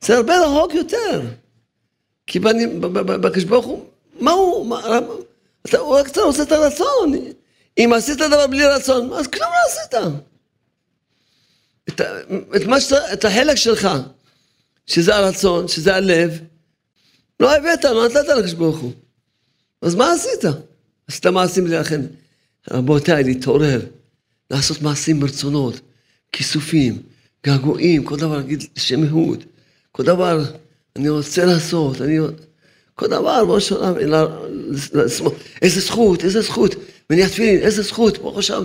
זה 0.00 0.16
הרבה 0.16 0.40
רחוק 0.40 0.74
יותר. 0.74 1.22
כי 2.26 2.38
בקדוש 2.38 3.44
ברוך 3.44 3.66
הוא, 3.66 3.84
מה 4.20 4.30
הוא, 4.30 4.66
מה, 4.66 4.98
אתה, 5.66 5.78
הוא 5.78 5.94
רק 5.98 6.16
רוצה 6.18 6.42
את 6.42 6.52
הרצון. 6.52 7.12
אם 7.78 7.92
עשית 7.96 8.18
דבר 8.18 8.46
בלי 8.46 8.66
רצון, 8.66 9.12
אז 9.12 9.26
כלום 9.26 9.50
לא 9.50 9.70
עשית. 9.70 9.94
את, 11.88 12.00
את, 12.56 12.66
מה 12.66 12.76
את 13.12 13.24
החלק 13.24 13.54
שלך, 13.54 13.88
שזה 14.86 15.16
הרצון, 15.16 15.68
שזה 15.68 15.94
הלב, 15.94 16.38
לא 17.40 17.56
הבאת, 17.56 17.84
לא 17.84 18.06
נתת 18.06 18.28
לקדוש 18.28 18.52
ברוך 18.52 18.78
הוא. 18.78 18.92
אז 19.82 19.94
מה 19.94 20.12
עשית? 20.12 20.44
עשית 21.08 21.26
מעשים 21.26 21.64
בלי 21.64 21.76
לכן. 21.76 22.00
רבותיי, 22.70 23.24
להתעורר, 23.24 23.80
לעשות 24.50 24.82
מעשים 24.82 25.20
ברצונות, 25.20 25.80
כיסופים, 26.32 27.02
געגועים, 27.46 28.04
כל 28.04 28.16
דבר 28.16 28.36
להגיד 28.36 28.64
לשם 28.76 29.04
יהוד, 29.04 29.44
כל 29.92 30.02
דבר 30.02 30.44
אני 30.96 31.08
רוצה 31.08 31.44
לעשות, 31.44 32.00
אני... 32.00 32.18
כל 32.94 33.06
דבר, 33.06 33.44
בראש 33.44 33.72
העולם, 33.72 34.26
איזה 35.62 35.80
זכות, 35.80 36.24
איזה 36.24 36.40
זכות, 36.40 36.74
מניעת 37.10 37.30
תפילין, 37.30 37.62
איזה 37.62 37.82
זכות, 37.82 38.18
ברוך 38.18 38.38
השם, 38.38 38.62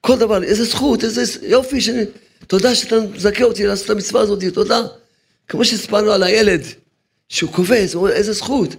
כל 0.00 0.18
דבר, 0.18 0.42
איזה 0.42 0.64
זכות, 0.64 1.04
איזה 1.04 1.22
יופי, 1.42 1.80
שאני, 1.80 2.02
תודה 2.46 2.74
שאתה 2.74 2.96
מזכה 3.00 3.44
אותי 3.44 3.66
לעשות 3.66 3.86
את 3.86 3.90
המצווה 3.90 4.20
הזאת, 4.20 4.44
תודה. 4.54 4.82
כמו 5.48 5.64
שסיפרנו 5.64 6.12
על 6.12 6.22
הילד, 6.22 6.60
שהוא 7.28 7.52
קובץ, 7.52 7.94
הוא 7.94 8.02
אומר, 8.02 8.12
איזה 8.12 8.32
זכות. 8.32 8.76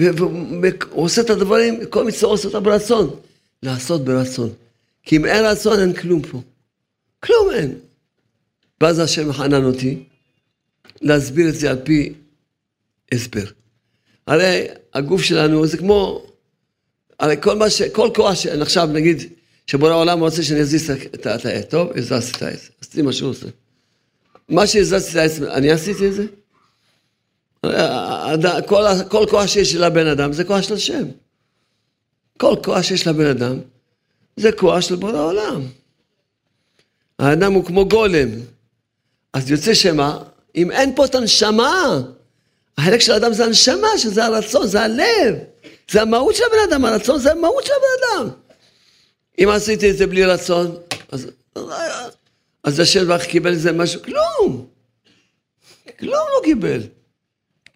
והוא 0.00 0.80
עושה 0.90 1.20
את 1.20 1.30
הדברים, 1.30 1.80
כל 1.90 2.04
מצווה 2.04 2.30
עושה 2.30 2.48
אותה 2.48 2.60
ברצון. 2.60 3.16
לעשות 3.62 4.04
ברצון. 4.04 4.52
כי 5.02 5.16
אם 5.16 5.24
אין 5.24 5.44
רצון, 5.44 5.80
אין 5.80 5.92
כלום 5.92 6.22
פה. 6.22 6.40
כלום 7.20 7.50
אין. 7.54 7.78
ואז 8.80 8.98
השם 8.98 9.32
חנן 9.32 9.64
אותי 9.64 10.02
להסביר 11.00 11.48
את 11.48 11.54
זה 11.54 11.70
על 11.70 11.78
פי 11.84 12.12
הסבר. 13.12 13.44
הרי 14.26 14.66
הגוף 14.94 15.22
שלנו 15.22 15.66
זה 15.66 15.76
כמו, 15.76 16.26
הרי 17.20 17.36
כל 17.42 17.56
מה 17.56 17.70
ש... 17.70 17.82
כל 17.82 18.10
כוח 18.14 18.34
ש... 18.34 18.46
עכשיו 18.46 18.86
נגיד 18.86 19.22
שבורא 19.66 19.90
העולם 19.90 20.20
רוצה 20.20 20.42
שאני 20.42 20.60
אזיז 20.60 20.90
את 20.90 21.26
העץ, 21.26 21.64
טוב, 21.68 21.90
הזזתי 21.96 22.36
את 22.36 22.42
העץ, 22.42 22.70
עשיתי 22.80 23.02
מה 23.02 23.12
שהוא 23.12 23.30
עושה. 23.30 23.46
מה 24.48 24.66
שהזזתי 24.66 25.10
את 25.10 25.16
העץ, 25.16 25.40
אני 25.40 25.70
עשיתי 25.70 26.08
את 26.08 26.14
זה? 26.14 26.26
כל, 28.66 28.84
כל 29.08 29.26
כוח 29.30 29.46
שיש 29.46 29.74
לבן 29.74 30.06
אדם 30.06 30.32
זה 30.32 30.44
כוח 30.44 30.62
של 30.62 30.74
השם. 30.74 31.04
כל 32.38 32.54
כוח 32.64 32.82
שיש 32.82 33.06
לבן 33.06 33.26
אדם 33.26 33.58
זה 34.36 34.52
כוח 34.52 34.80
של 34.80 34.96
בורא 34.96 35.16
העולם. 35.16 35.62
האדם 37.18 37.52
הוא 37.52 37.64
כמו 37.64 37.88
גולם. 37.88 38.28
אז 39.32 39.50
יוצא 39.50 39.74
שמה, 39.74 40.22
אם 40.56 40.70
אין 40.70 40.94
פה 40.94 41.04
את 41.04 41.14
הנשמה, 41.14 42.00
החלק 42.78 43.00
של 43.00 43.12
האדם 43.12 43.32
זה 43.32 43.44
הנשמה, 43.44 43.88
שזה 43.98 44.24
הרצון, 44.24 44.66
זה 44.66 44.82
הלב, 44.82 45.34
זה 45.90 46.02
המהות 46.02 46.34
של 46.34 46.44
הבן 46.44 46.72
אדם, 46.72 46.84
הרצון 46.84 47.18
זה 47.18 47.32
המהות 47.32 47.64
של 47.64 47.72
הבן 47.72 48.22
אדם. 48.22 48.30
אם 49.38 49.48
עשיתי 49.48 49.90
את 49.90 49.96
זה 49.96 50.06
בלי 50.06 50.24
רצון, 50.24 50.76
אז, 51.08 51.30
אז 52.64 52.80
השם 52.80 53.08
ברך 53.08 53.26
קיבל 53.26 53.52
את 53.52 53.60
זה 53.60 53.72
משהו, 53.72 54.02
כלום. 54.02 54.66
כלום 55.98 56.26
לא 56.34 56.40
קיבל. 56.44 56.80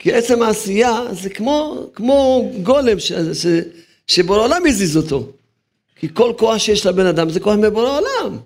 כי 0.01 0.13
עצם 0.13 0.43
העשייה 0.43 1.05
זה 1.13 1.31
כמו, 1.31 1.87
כמו 1.95 2.51
גולם 2.63 2.99
ש, 2.99 3.13
ש, 3.13 3.47
שבורא 4.07 4.39
העולם 4.39 4.63
הזיז 4.67 4.97
אותו. 4.97 5.33
כי 5.97 6.09
כל 6.15 6.33
כוח 6.39 6.59
שיש 6.59 6.87
לבן 6.87 7.07
אדם 7.07 7.31
זה 7.31 7.41
כוח 7.41 7.55
מבורא 7.57 7.89
העולם. 7.89 8.39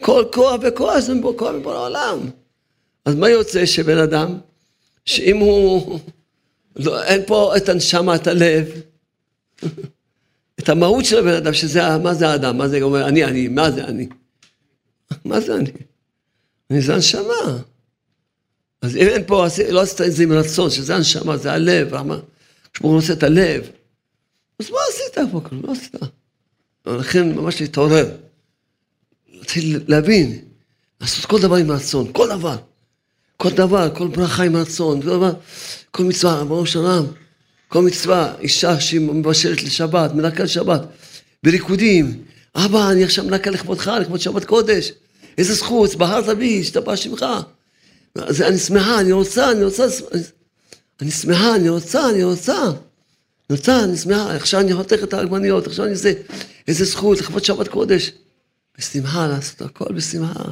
כל 0.00 0.24
כוח 0.32 0.60
וכוח 0.62 0.98
זה 0.98 1.12
כוח 1.36 1.54
מבורא 1.54 1.76
העולם. 1.76 2.18
אז 3.04 3.14
מה 3.14 3.28
יוצא 3.28 3.66
שבן 3.66 3.98
אדם, 3.98 4.38
שאם 5.04 5.36
הוא, 5.36 5.98
לא, 6.76 7.02
אין 7.02 7.22
פה 7.26 7.56
את 7.56 7.68
הנשמה, 7.68 8.14
את 8.14 8.26
הלב, 8.26 8.68
את 10.58 10.68
המהות 10.68 11.04
של 11.04 11.18
הבן 11.18 11.34
אדם, 11.34 11.54
שזה, 11.54 11.98
מה 11.98 12.14
זה 12.14 12.28
האדם, 12.28 12.58
מה 12.58 12.68
זה, 12.68 12.82
אומר, 12.82 13.08
אני, 13.08 13.24
אני, 13.24 13.48
מה 13.48 13.70
זה 13.70 13.84
אני? 13.84 14.08
מה 15.24 15.40
זה 15.40 15.54
אני? 15.54 15.70
אני 16.70 16.80
זה 16.80 16.94
הנשמה. 16.94 17.58
אז 18.82 18.96
אם 18.96 19.06
אין 19.06 19.22
פה, 19.26 19.46
לא 19.70 19.80
עשית 19.80 20.00
את 20.00 20.12
זה 20.12 20.22
עם 20.22 20.32
רצון, 20.32 20.70
שזה 20.70 20.96
הנשמה, 20.96 21.36
זה 21.36 21.52
הלב, 21.52 21.90
כשהוא 22.74 22.96
עושה 22.96 23.12
את 23.12 23.22
הלב, 23.22 23.70
אז 24.58 24.70
מה 24.70 24.78
עשית 24.90 25.32
פה? 25.32 25.40
לא 25.52 25.72
עשית. 25.72 25.94
לכן 26.86 27.32
ממש 27.32 27.60
להתעורר, 27.60 28.10
להתחיל 29.32 29.80
להבין, 29.88 30.38
לעשות 31.00 31.24
כל 31.24 31.40
דבר 31.40 31.56
עם 31.56 31.70
רצון, 31.70 32.12
כל 32.12 32.28
דבר. 32.28 32.56
כל 33.36 33.50
דבר, 33.50 33.90
כל 33.94 34.08
ברכה 34.08 34.42
עם 34.42 34.56
רצון, 34.56 35.02
כל 35.02 35.08
דבר, 35.08 35.32
כל 35.90 36.04
מצווה, 36.04 36.44
בראש 36.44 36.76
העולם, 36.76 37.04
כל 37.68 37.82
מצווה, 37.82 38.34
אישה 38.40 38.80
שהיא 38.80 39.00
מבשלת 39.00 39.62
לשבת, 39.62 40.12
מנקה 40.14 40.42
לשבת, 40.42 40.80
בריקודים, 41.42 42.24
אבא, 42.54 42.90
אני 42.90 43.04
עכשיו 43.04 43.24
מנקה 43.24 43.50
לכבודך, 43.50 43.90
לכבוד 44.00 44.20
שבת 44.20 44.44
קודש, 44.44 44.92
איזה 45.38 45.54
זכות, 45.54 45.94
בחרת 45.94 46.38
בי, 46.38 46.60
השתבח 46.60 46.96
שמך. 46.96 47.26
אני 48.18 48.58
שמחה, 48.58 49.00
אני 49.00 49.12
רוצה, 49.12 49.50
אני 49.52 49.64
רוצה, 49.64 49.86
אני 51.00 51.10
שמחה, 51.10 51.56
אני 51.56 51.68
רוצה, 51.68 52.10
אני 52.10 52.24
רוצה. 52.24 52.64
אני 53.50 53.58
רוצה, 53.58 53.84
אני 53.84 53.96
שמחה, 53.96 54.36
עכשיו 54.36 54.60
אני 54.60 54.74
חותך 54.74 54.98
את 55.02 55.14
העגבניות, 55.14 55.66
עכשיו 55.66 55.84
אני 55.84 55.92
עושה, 55.92 56.12
איזה 56.68 56.84
זכות, 56.84 57.18
לכבוד 57.18 57.44
שבת 57.44 57.68
קודש. 57.68 58.12
בשמחה, 58.78 59.26
לעשות 59.26 59.62
הכל 59.62 59.92
בשמחה. 59.94 60.44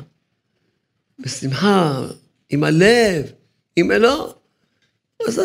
בשמחה, 1.19 2.07
עם 2.51 2.65
הלב, 2.65 3.27
אם 3.81 3.91
לא, 3.91 4.35
אז 5.29 5.41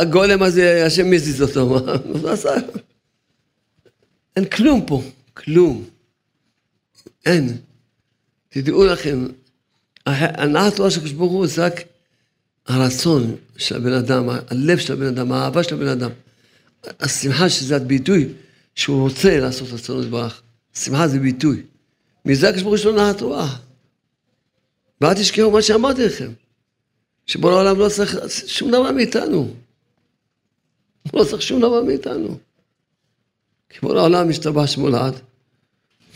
הגולם 0.00 0.42
הזה, 0.42 0.86
השם 0.86 1.10
מזיז 1.10 1.42
אותו, 1.42 1.78
עשה? 2.28 2.54
אין 4.36 4.44
כלום 4.44 4.86
פה, 4.86 5.02
כלום. 5.34 5.84
אין. 7.26 7.56
תדעו 8.48 8.86
לכם, 8.86 9.26
הנעת 10.16 10.76
תורה 10.76 10.90
של 10.90 10.98
הקדוש 10.98 11.12
ברוך 11.12 11.32
הוא 11.32 11.46
זה 11.46 11.66
רק 11.66 11.80
הרצון 12.66 13.36
של 13.56 13.76
הבן 13.76 13.92
אדם, 13.92 14.28
הלב 14.50 14.78
של 14.78 14.92
הבן 14.92 15.06
אדם, 15.06 15.32
האהבה 15.32 15.62
של 15.62 15.74
הבן 15.74 15.88
אדם. 15.88 16.10
השמחה 17.00 17.48
שזה 17.48 17.76
הביטוי 17.76 18.28
שהוא 18.74 19.02
רוצה 19.02 19.40
לעשות 19.40 19.68
רצון 19.72 20.02
יתברך. 20.02 20.42
שמחה 20.74 21.08
זה 21.08 21.18
ביטוי. 21.18 21.62
מזה 22.24 22.48
הקדוש 22.48 22.62
ברוך 22.62 22.84
הוא 22.84 22.92
נעת 22.92 23.18
תורה. 23.18 23.56
ואל 25.00 25.14
תשכחו 25.14 25.50
מה 25.50 25.62
שאמרתי 25.62 26.06
לכם, 26.06 26.32
שבורא 27.26 27.52
העולם 27.52 27.78
לא 27.78 27.88
צריך 27.88 28.16
שום 28.46 28.70
דבר 28.70 28.92
מאיתנו. 28.92 29.54
הוא 31.10 31.20
לא 31.20 31.24
צריך 31.24 31.42
שום 31.42 31.60
דבר 31.60 31.84
מאיתנו. 31.84 32.38
כי 33.68 33.78
בורא 33.82 33.98
העולם 33.98 34.28
משתבש 34.28 34.76
מולד, 34.76 35.14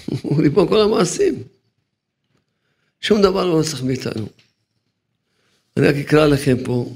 הוא 0.23 0.43
ליבו 0.43 0.69
כל 0.69 0.81
המעשים. 0.81 1.43
שום 3.05 3.23
דבר 3.23 3.45
לא 3.45 3.63
צריך 3.63 3.83
מאיתנו. 3.83 4.27
אני 5.77 5.87
רק 5.87 5.95
אקרא 5.95 6.27
לכם 6.27 6.57
פה, 6.65 6.93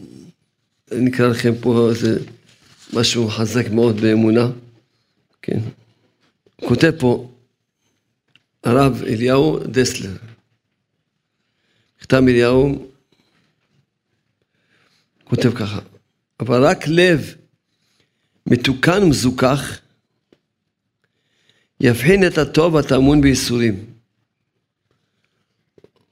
אני 0.93 1.11
אקרא 1.11 1.27
לכם 1.27 1.53
פה 1.61 1.91
איזה 1.91 2.19
משהו 2.93 3.29
חזק 3.29 3.71
מאוד 3.71 4.01
באמונה, 4.01 4.51
כן. 5.43 5.59
כותב 6.61 6.93
פה 6.99 7.31
הרב 8.65 9.03
אליהו 9.07 9.59
דסלר. 9.59 10.17
כתב 11.99 12.23
אליהו 12.29 12.89
כותב 15.25 15.55
ככה, 15.55 15.81
אבל 16.41 16.65
רק 16.65 16.85
לב 16.87 17.35
מתוקן 18.47 19.03
ומזוכח 19.03 19.79
יבחין 21.81 22.27
את 22.27 22.39
הטוב 22.39 22.77
הטמון 22.77 23.21
בייסורים. 23.21 23.88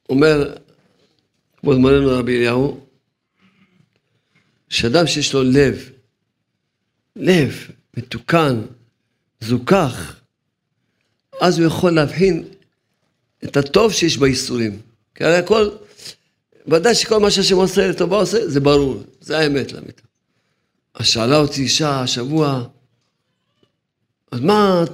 אומר 0.09 0.55
כבוד 1.57 1.79
מורנו 1.79 2.11
רבי 2.11 2.37
אליהו, 2.37 2.81
שאדם 4.69 5.07
שיש 5.07 5.35
לו 5.35 5.42
לב, 5.42 5.90
לב 7.16 7.55
מתוקן, 7.97 8.62
זוכח, 9.40 10.21
אז 11.40 11.59
הוא 11.59 11.66
יכול 11.66 11.90
להבחין 11.90 12.45
את 13.45 13.57
הטוב 13.57 13.92
שיש 13.92 14.19
בייסורים. 14.19 14.81
כי 15.14 15.25
הרי 15.25 15.37
הכל, 15.37 15.71
ודאי 16.66 16.95
שכל 16.95 17.19
מה 17.19 17.31
שהשם 17.31 17.57
עושה 17.57 17.88
לטובה 17.88 18.16
עושה, 18.16 18.49
זה 18.49 18.61
ברור, 18.61 19.03
זה 19.21 19.38
האמת 19.38 19.73
לאמיתה. 19.73 20.03
אז 20.95 21.07
שאלה 21.07 21.37
אותי 21.37 21.62
אישה 21.62 22.01
השבוע, 22.01 22.64
אז 24.33 24.40
מה, 24.40 24.85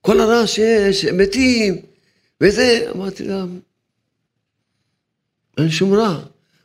כל 0.00 0.20
הרע 0.20 0.46
שיש, 0.46 1.04
הם 1.04 1.18
מתים, 1.18 1.76
וזה, 2.40 2.90
אמרתי 2.94 3.24
לה, 3.24 3.44
אין 5.58 5.70
שום 5.70 5.94
רע. 5.94 6.24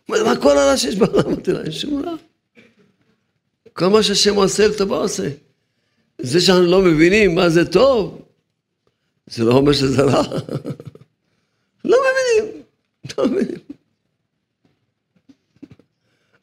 מה 0.10 0.36
כל 0.42 0.58
הרע 0.58 0.78
שיש 0.78 0.96
בעולם? 0.96 1.28
אמרתי 1.28 1.52
לה, 1.52 1.62
אין 1.62 1.72
שום 1.72 2.04
רע. 2.06 2.16
כל 3.74 3.88
מה 3.88 4.04
שהשם 4.04 4.36
עושה 4.36 4.68
לטובה 4.68 4.98
עושה. 4.98 5.30
זה 6.22 6.42
שאנחנו 6.42 6.66
לא 6.66 6.82
מבינים 6.82 7.36
מה 7.36 7.50
זה 7.50 7.72
טוב, 7.72 8.22
זה 9.28 9.44
לא 9.44 9.54
אומר 9.54 9.74
שזה 9.74 10.04
רע. 10.04 10.24
לא 11.86 11.98
מבינים. 12.06 13.60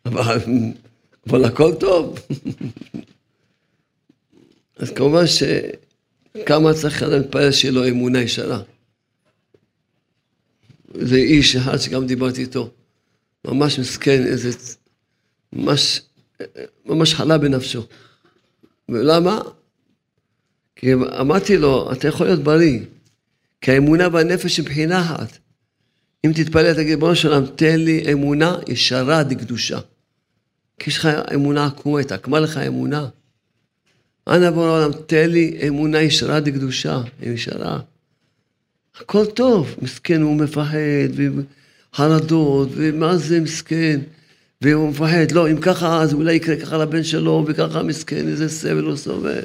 אבל, 0.07 0.39
אבל 1.27 1.45
הכל 1.45 1.75
טוב. 1.81 2.19
אז 4.77 4.91
כמובן 4.91 5.25
שכמה 5.27 6.75
צריך 6.75 7.03
להתפלל 7.03 7.53
שיהיה 7.53 7.73
לו 7.73 7.89
אמונה 7.89 8.23
ישרה. 8.23 8.63
זה 10.95 11.17
איש 11.17 11.57
אחד 11.57 11.77
שגם 11.77 12.07
דיברתי 12.07 12.41
איתו, 12.41 12.71
ממש 13.47 13.79
מסכן, 13.79 14.27
איזה... 14.27 14.51
ממש, 15.53 16.01
ממש 16.87 17.15
חלה 17.15 17.39
בנפשו. 17.39 17.87
ולמה? 18.89 19.41
כי 20.77 20.95
אמרתי 20.95 21.57
לו, 21.57 21.93
אתה 21.93 22.09
יכול 22.09 22.27
להיות 22.27 22.41
בריא, 22.41 22.81
כי 23.61 23.73
האמונה 23.73 24.09
והנפש 24.13 24.59
הם 24.59 24.65
בחינה 24.65 25.01
אחת. 25.01 25.39
אם 26.27 26.33
תתפלל, 26.33 26.75
תגיד, 26.75 27.01
בואו 27.01 27.17
של 27.17 27.29
עולם, 27.29 27.47
תן 27.47 27.81
לי 27.81 28.13
אמונה 28.13 28.57
ישרה 28.69 29.23
דקדושה. 29.23 29.79
כי 30.79 30.91
יש 30.91 30.99
לך 30.99 31.09
אמונה 31.35 31.67
עקומה, 31.67 32.01
התעקמה 32.01 32.41
לך 32.41 32.57
אמונה. 32.57 33.09
אנא 34.29 34.51
בוא 34.51 34.67
לעולם, 34.67 34.91
תן 35.07 35.31
לי 35.31 35.59
אמונה 35.69 36.03
ישרה 36.03 36.41
דקדושה, 36.41 37.01
ישרה. 37.23 37.81
הכל 39.01 39.27
טוב, 39.27 39.75
מסכן, 39.83 40.23
הוא 40.23 40.37
מפחד, 40.37 41.09
וחרדות, 41.93 42.69
ומה 42.73 43.17
זה 43.17 43.41
מסכן, 43.41 44.01
והוא 44.63 44.89
מפחד, 44.89 45.33
לא, 45.33 45.51
אם 45.51 45.61
ככה, 45.61 46.03
אז 46.03 46.15
אולי 46.15 46.35
יקרה 46.35 46.57
ככה 46.57 46.79
לבן 46.79 47.05
שלו, 47.05 47.45
וככה 47.47 47.83
מסכן, 47.83 48.29
איזה 48.29 48.49
סבל 48.49 48.85
הוא 48.85 48.97
סובל. 48.97 49.43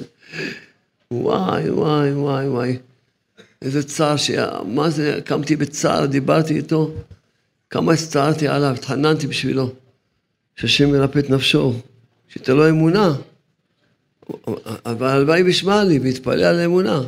וואי, 1.11 1.69
וואי, 1.69 2.13
וואי, 2.13 2.47
וואי. 2.47 2.77
איזה 3.61 3.83
צער, 3.83 4.17
ש... 4.17 4.31
מה 4.65 4.89
זה, 4.89 5.19
קמתי 5.25 5.55
בצער, 5.55 6.05
דיברתי 6.05 6.55
איתו, 6.55 6.91
כמה 7.69 7.93
הצטערתי 7.93 8.47
עליו, 8.47 8.73
התחננתי 8.73 9.27
בשבילו, 9.27 9.73
שהשם 10.55 10.91
מרפא 10.91 11.19
את 11.19 11.29
נפשו, 11.29 11.73
שתהיה 12.29 12.55
לו 12.55 12.69
אמונה. 12.69 13.13
אבל 14.85 15.07
הלוואי 15.07 15.43
וישמע 15.43 15.83
לי 15.83 15.99
ויתפלל 15.99 16.43
על 16.43 16.59
אמונה. 16.59 17.01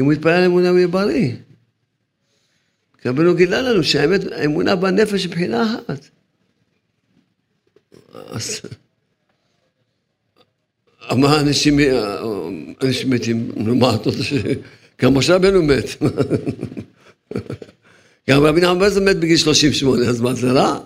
אם 0.00 0.04
הוא 0.04 0.12
יתפלל 0.12 0.32
על 0.32 0.44
אמונה 0.44 0.68
הוא 0.68 0.78
יהיה 0.78 0.88
בריא. 0.88 1.32
כי 3.02 3.08
רבנו 3.08 3.34
גילה 3.34 3.62
לנו 3.62 3.84
שהאמת, 3.84 4.20
האמונה 4.32 4.76
בנפש 4.76 5.22
היא 5.22 5.30
מבחינה 5.30 5.74
אחת. 5.74 6.08
אז... 8.30 8.60
מה 11.16 11.40
אנשים, 11.40 11.78
אנשים 12.82 13.10
מתים, 13.10 13.52
נו 13.56 13.74
מה 13.74 13.94
אתה 13.94 14.10
רוצה 14.10 14.22
ש... 14.22 14.34
גם 15.02 15.14
משה 15.14 15.34
רבנו 15.34 15.62
מת. 15.62 15.84
גם 18.30 18.42
רבי 18.42 18.60
נחמן 18.60 18.78
בעצם 18.78 19.04
מת 19.04 19.16
בגיל 19.16 19.36
38, 19.36 20.08
אז 20.08 20.20
מה 20.20 20.34
זה 20.34 20.52
רע? 20.52 20.78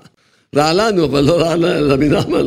רע 0.57 0.73
לנו, 0.73 1.05
אבל 1.05 1.21
לא 1.21 1.41
רע 1.41 1.57
לרבי 1.57 2.09
נחמן. 2.09 2.47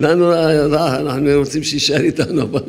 לנו 0.00 0.26
רע, 0.70 1.00
אנחנו 1.00 1.28
רוצים 1.36 1.62
שיישאר 1.62 2.00
איתנו, 2.00 2.42
אבל 2.42 2.62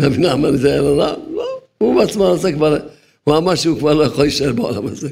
רבי 0.00 0.18
נחמן 0.18 0.56
זה 0.56 0.70
היה 0.72 0.80
רע? 0.80 1.14
לא, 1.34 1.51
הוא 1.82 2.00
בעצמו 2.00 2.32
עשה 2.32 2.52
כבר, 2.52 2.76
הוא 3.24 3.36
אמר 3.36 3.54
שהוא 3.54 3.78
כבר 3.78 3.94
לא 3.94 4.04
יכול 4.04 4.24
להישאר 4.24 4.52
בעולם 4.52 4.86
הזה. 4.86 5.08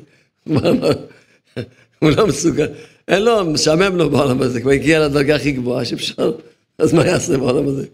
הוא 1.99 2.11
לא 2.11 2.27
מסוגל, 2.27 2.69
אין 3.09 3.23
לו, 3.23 3.45
משעמם 3.45 3.97
לו 3.97 4.11
בעולם 4.11 4.43
הזה, 4.43 4.61
כבר 4.61 4.71
הגיע 4.71 5.01
לדרגה 5.01 5.37
הכי 5.37 5.53
גבוהה 5.53 5.85
שאפשר, 5.85 6.33
אז 6.79 6.93
מה 6.93 7.07
יעשה 7.07 7.39
בעולם 7.39 7.69
הזה? 7.69 7.87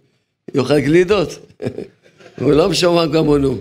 יאכל 0.55 0.79
גלידות. 0.79 1.39
הוא 2.41 2.53
לא 2.53 2.69
משומע 2.69 3.05
כמונו, 3.12 3.59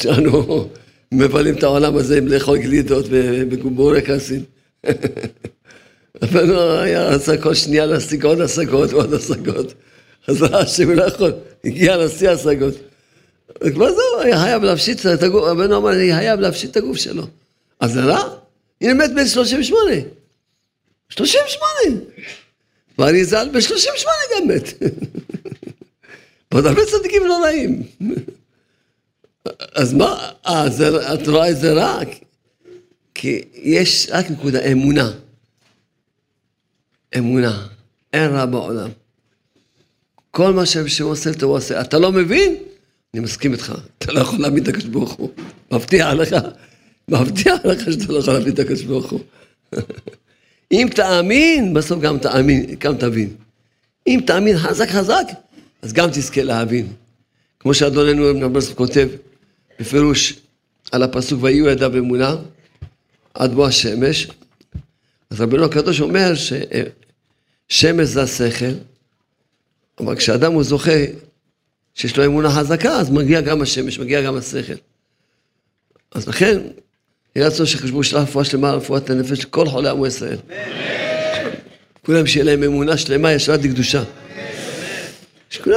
שאנו 0.00 0.68
מבלים 1.12 1.54
את 1.54 1.62
העולם 1.62 1.96
הזה 1.96 2.18
עם 2.18 2.28
לאכול 2.28 2.58
גלידות 2.58 3.06
ובורקסים. 3.10 4.42
אבל 6.22 6.50
הוא 6.50 6.60
היה 6.60 7.08
רצה 7.08 7.36
כל 7.36 7.54
שנייה 7.54 7.86
להשיג 7.86 8.24
עוד 8.24 8.40
השגות 8.40 8.92
ועוד 8.92 9.14
השגות. 9.14 9.74
אז 10.26 10.42
ראה 10.42 10.66
שהוא 10.66 10.94
לא 10.94 11.04
יכול, 11.04 11.32
הגיע 11.64 11.96
לשיא 11.96 12.30
השגות. 12.30 12.74
וכבר 13.60 13.92
זהו, 13.92 14.20
היה 14.20 14.40
חייב 14.40 14.62
להפשיט 14.62 15.06
את 15.06 15.22
הגוף, 15.22 15.44
רבנו 15.44 15.76
אמר, 15.76 15.92
אני 15.92 16.12
חייב 16.12 16.40
להפשיט 16.40 16.70
את 16.70 16.76
הגוף 16.76 16.96
שלו. 16.96 17.26
אז 17.80 17.92
זה 17.92 18.00
רע? 18.04 18.38
הנה 18.80 18.94
מת 18.94 19.10
בן 19.14 19.26
38. 19.26 19.90
38. 21.08 21.70
ואריזל 22.98 23.48
ב-38 23.52 24.06
גם 24.36 24.48
מת. 24.48 24.82
ועוד 26.52 26.66
הרבה 26.66 26.80
צדיקים 26.86 27.26
לא 27.26 27.42
רעים. 27.44 27.82
אז 29.74 29.92
מה, 29.92 30.30
אה, 30.46 30.66
את 31.14 31.28
רואה 31.28 31.50
את 31.50 31.56
זה 31.56 31.72
רע? 31.72 32.00
כי 33.14 33.42
יש 33.54 34.08
רק 34.10 34.30
נקודה, 34.30 34.60
אמונה. 34.72 35.10
אמונה. 37.18 37.66
אין 38.12 38.30
רע 38.30 38.46
בעולם. 38.46 38.90
כל 40.30 40.52
מה 40.52 40.66
שהוא 40.66 41.10
עושה, 41.10 41.30
הוא 41.42 41.56
עושה. 41.56 41.80
אתה 41.80 41.98
לא 41.98 42.12
מבין? 42.12 42.56
אני 43.14 43.22
מסכים 43.22 43.52
איתך. 43.52 43.74
אתה 43.98 44.12
לא 44.12 44.20
יכול 44.20 44.40
להאמין 44.40 44.62
את 44.62 44.68
הקדוש 44.68 44.84
ברוך 44.84 45.12
הוא. 45.12 45.30
מבטיח 45.72 46.12
לך, 46.12 46.36
מבטיח 47.08 47.64
לך 47.64 47.92
שאתה 47.92 48.12
לא 48.12 48.18
יכול 48.18 48.34
להאמין 48.34 48.54
את 48.54 48.58
הקדוש 48.58 48.82
ברוך 48.82 49.10
הוא. 49.10 49.20
אם 50.72 50.88
תאמין, 50.94 51.74
בסוף 51.74 52.00
גם 52.00 52.18
תאמין, 52.18 52.74
גם 52.78 52.96
תבין. 52.96 53.34
אם 54.06 54.20
תאמין 54.26 54.58
חזק 54.58 54.88
חזק, 54.88 55.26
אז 55.82 55.92
גם 55.92 56.10
תזכה 56.10 56.42
להבין. 56.42 56.92
כמו 57.60 57.74
שאדוננו 57.74 58.24
רב 58.46 58.74
כותב 58.74 59.08
בפירוש 59.80 60.34
על 60.92 61.02
הפסוק 61.02 61.42
ויהיו 61.42 61.68
ידיו 61.68 61.98
אמונה 61.98 62.36
עד 63.34 63.52
בוא 63.52 63.66
השמש, 63.66 64.28
אז 65.30 65.40
רבנו 65.40 65.64
הקדוש 65.64 66.00
אומר 66.00 66.32
ששמש 66.34 68.08
זה 68.08 68.22
השכל, 68.22 68.72
אבל 70.00 70.16
כשאדם 70.16 70.52
הוא 70.52 70.62
זוכה 70.62 71.04
שיש 71.98 72.16
לו 72.16 72.24
אמונה 72.24 72.50
חזקה, 72.50 72.92
אז 72.92 73.10
מגיע 73.10 73.40
גם 73.40 73.62
השמש, 73.62 73.98
מגיע 73.98 74.22
גם 74.22 74.36
השכל. 74.36 74.72
אז 76.12 76.28
לכן, 76.28 76.58
יהיה 77.36 77.46
רצון 77.46 77.66
שחשבו 77.66 78.04
שלה 78.04 78.20
רפואה 78.20 78.44
שלמה, 78.44 78.72
רפואת 78.72 79.10
הנפש 79.10 79.44
לכל 79.44 79.68
חולי 79.68 79.88
עמו 79.88 80.06
ישראל. 80.06 80.36
כולם 82.06 82.26
שיהיה 82.26 82.44
להם 82.44 82.62
אמונה 82.62 82.96
שלמה, 82.96 83.32
ישרת 83.32 83.64
לקדושה. 83.64 84.02
שכולם... 85.50 85.76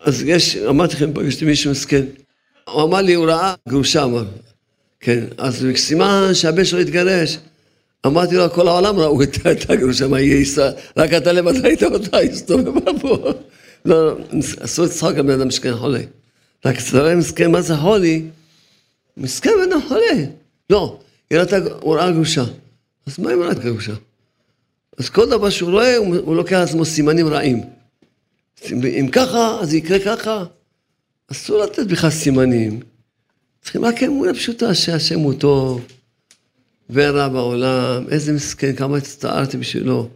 אז 0.00 0.22
יש, 0.22 0.56
אמרתי 0.56 0.94
לכם, 0.94 1.12
פגשתי 1.14 1.44
מישהו 1.44 1.70
מסכן. 1.70 2.04
הוא 2.64 2.82
אמר 2.82 3.00
לי, 3.00 3.14
הוא 3.14 3.26
ראה 3.26 3.54
גרושה, 3.68 4.04
אמר. 4.04 4.24
כן, 5.00 5.24
אז 5.38 5.66
סימן 5.76 6.30
שהבן 6.32 6.64
שלו 6.64 6.80
התגרש. 6.80 7.38
אמרתי 8.06 8.34
לו, 8.34 8.50
כל 8.50 8.68
העולם 8.68 8.98
ראו 8.98 9.22
את 9.22 9.70
הגרושה, 9.70 10.08
מה 10.08 10.20
יהיה 10.20 10.40
ישראל, 10.40 10.72
רק 10.96 11.12
אתה 11.12 11.32
לבד 11.32 11.64
ראית 11.64 11.82
אותה, 11.82 12.18
הסתובבה 12.18 12.90
פה. 13.00 13.32
לא, 13.84 14.16
אסור 14.60 14.84
לצחוק 14.84 15.10
על 15.10 15.22
בן 15.22 15.40
אדם 15.40 15.50
שכן 15.50 15.76
חולה. 15.76 16.00
רק 16.64 16.76
אצלם 16.76 17.18
מסכן, 17.18 17.50
מה 17.50 17.62
זה 17.62 17.76
חולי? 17.76 18.24
מסכן 19.16 19.50
בן 19.50 19.72
אדם 19.72 19.88
חולה. 19.88 20.24
לא, 20.70 21.00
הוא 21.80 21.96
ראה 21.96 22.10
גרושה. 22.10 22.44
אז 23.06 23.18
מה 23.18 23.32
אם 23.32 23.38
הוא 23.38 23.44
ראה 23.44 23.54
גרושה? 23.54 23.94
אז 24.98 25.08
כל 25.08 25.30
דבר 25.30 25.50
שהוא 25.50 25.70
רואה, 25.70 25.96
הוא 25.96 26.36
לוקח 26.36 26.56
על 26.56 26.62
עצמו 26.62 26.84
סימנים 26.84 27.28
רעים. 27.28 27.62
אם 28.72 29.08
ככה, 29.12 29.58
אז 29.60 29.74
יקרה 29.74 29.98
ככה. 30.04 30.44
אסור 31.32 31.58
לתת 31.58 31.86
בכלל 31.86 32.10
סימנים. 32.10 32.80
צריכים 33.62 33.84
רק 33.84 34.02
אמונה 34.02 34.34
פשוטה 34.34 34.74
שהשם 34.74 35.18
הוא 35.18 35.34
טוב, 35.34 35.86
ורע 36.90 37.28
בעולם, 37.28 38.04
איזה 38.10 38.32
מסכן, 38.32 38.76
כמה 38.76 38.96
הצטערתי 38.96 39.56
בשבילו. 39.56 40.08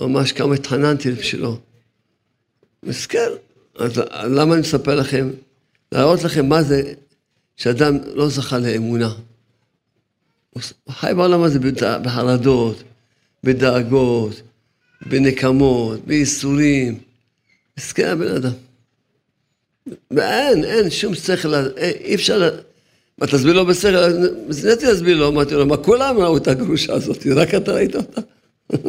ממש 0.00 0.32
כמה 0.32 0.54
התחננתי 0.54 1.10
בשבילו. 1.10 1.58
מסכן. 2.86 3.28
אז 3.78 3.98
למה 4.24 4.54
אני 4.54 4.60
מספר 4.60 4.94
לכם? 4.94 5.30
להראות 5.92 6.22
לכם 6.22 6.48
מה 6.48 6.62
זה 6.62 6.92
שאדם 7.56 7.98
לא 8.14 8.28
זכה 8.28 8.58
לאמונה. 8.58 9.14
הוא 10.50 10.62
חי 10.88 11.12
בעולם 11.16 11.42
הזה 11.42 11.58
בחרדות, 12.02 12.82
בדאגות, 13.44 14.42
בנקמות, 15.06 16.00
בייסורים. 16.06 16.98
מסכן 17.78 18.08
הבן 18.08 18.34
אדם. 18.34 18.52
ואין, 20.10 20.64
אין 20.64 20.90
שום 20.90 21.14
שכל, 21.14 21.54
אי 21.76 22.14
אפשר... 22.14 22.60
מה, 23.18 23.26
תסביר 23.26 23.52
לו 23.52 23.66
בשכל? 23.66 23.96
אז 23.96 24.64
נהייתי 24.64 24.86
להסביר 24.86 25.16
לו, 25.16 25.28
אמרתי 25.28 25.54
לו, 25.54 25.66
מה 25.66 25.76
כולם 25.76 26.18
ראו 26.18 26.36
את 26.36 26.48
הגרושה 26.48 26.92
הזאת, 26.94 27.26
רק 27.36 27.54
אתה 27.54 27.72
ראית 27.72 27.96
אותה? 27.96 28.20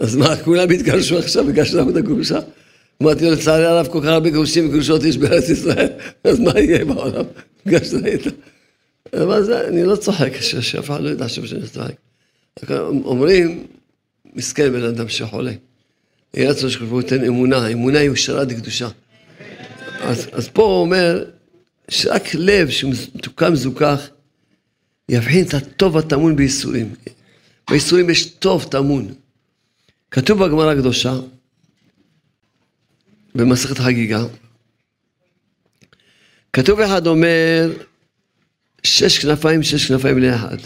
אז 0.00 0.16
מה, 0.16 0.36
כולם 0.36 0.70
התגרשו 0.70 1.18
עכשיו 1.18 1.44
בגלל 1.44 1.64
שלנו 1.64 1.90
את 1.90 1.96
הגרושה? 1.96 2.38
אמרתי 3.02 3.24
לו, 3.24 3.30
לצערי 3.30 3.66
הרב, 3.66 3.86
כל 3.86 4.00
כך 4.00 4.08
הרבה 4.08 4.30
גרושים 4.30 4.68
וגרושות 4.68 5.04
יש 5.04 5.18
בארץ 5.18 5.48
ישראל, 5.48 5.88
אז 6.24 6.40
מה 6.40 6.60
יהיה 6.60 6.84
בעולם? 6.84 7.24
בגלל 7.66 7.84
שראית. 7.84 8.22
אבל 9.12 9.42
זה, 9.42 9.68
אני 9.68 9.84
לא 9.84 9.96
צוחק, 9.96 10.40
שאף 10.40 10.90
אחד 10.90 11.00
לא 11.00 11.10
ידע 11.10 11.28
שאני 11.28 11.68
צוחק. 11.72 11.94
אומרים, 13.04 13.66
מסכן 14.34 14.72
בן 14.72 14.82
אדם 14.82 15.08
שחולה. 15.08 15.52
יהיה 16.34 16.50
רצון 16.50 16.70
שכתבו 16.70 17.00
ייתן 17.00 17.24
אמונה, 17.24 17.68
אמונה 17.68 17.98
היא 17.98 18.06
יושרה 18.06 18.44
דקדושה. 18.44 18.88
אז, 20.00 20.28
אז 20.32 20.48
פה 20.48 20.62
הוא 20.62 20.80
אומר 20.80 21.24
שרק 21.88 22.34
לב 22.34 22.70
שמתוקם 22.70 23.54
זוכח 23.54 24.08
יבחין 25.08 25.44
את 25.44 25.54
הטוב 25.54 25.96
הטמון 25.96 26.36
בייסורים. 26.36 26.94
בייסורים 27.70 28.10
יש 28.10 28.24
טוב 28.24 28.64
טמון. 28.70 29.14
כתוב 30.10 30.44
בגמרא 30.44 30.72
הקדושה, 30.72 31.14
במסכת 33.34 33.78
חגיגה, 33.78 34.24
כתוב 36.52 36.80
אחד 36.80 37.06
אומר, 37.06 37.72
שש 38.82 39.18
כנפיים, 39.18 39.62
שש 39.62 39.88
כנפיים 39.88 40.18
לאחד. 40.18 40.56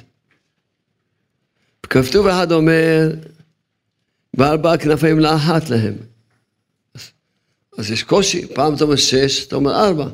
כתוב 1.82 2.26
אחד 2.26 2.52
אומר, 2.52 3.10
וארבע 4.34 4.76
כנפיים 4.76 5.18
לאחת 5.18 5.70
להם. 5.70 5.94
אז 7.78 7.90
יש 7.90 8.02
קושי, 8.02 8.54
פעם 8.54 8.74
אתה 8.74 8.84
אומר 8.84 8.96
שש, 8.96 9.46
אתה 9.46 9.56
אומר 9.56 9.86
ארבע. 9.86 10.08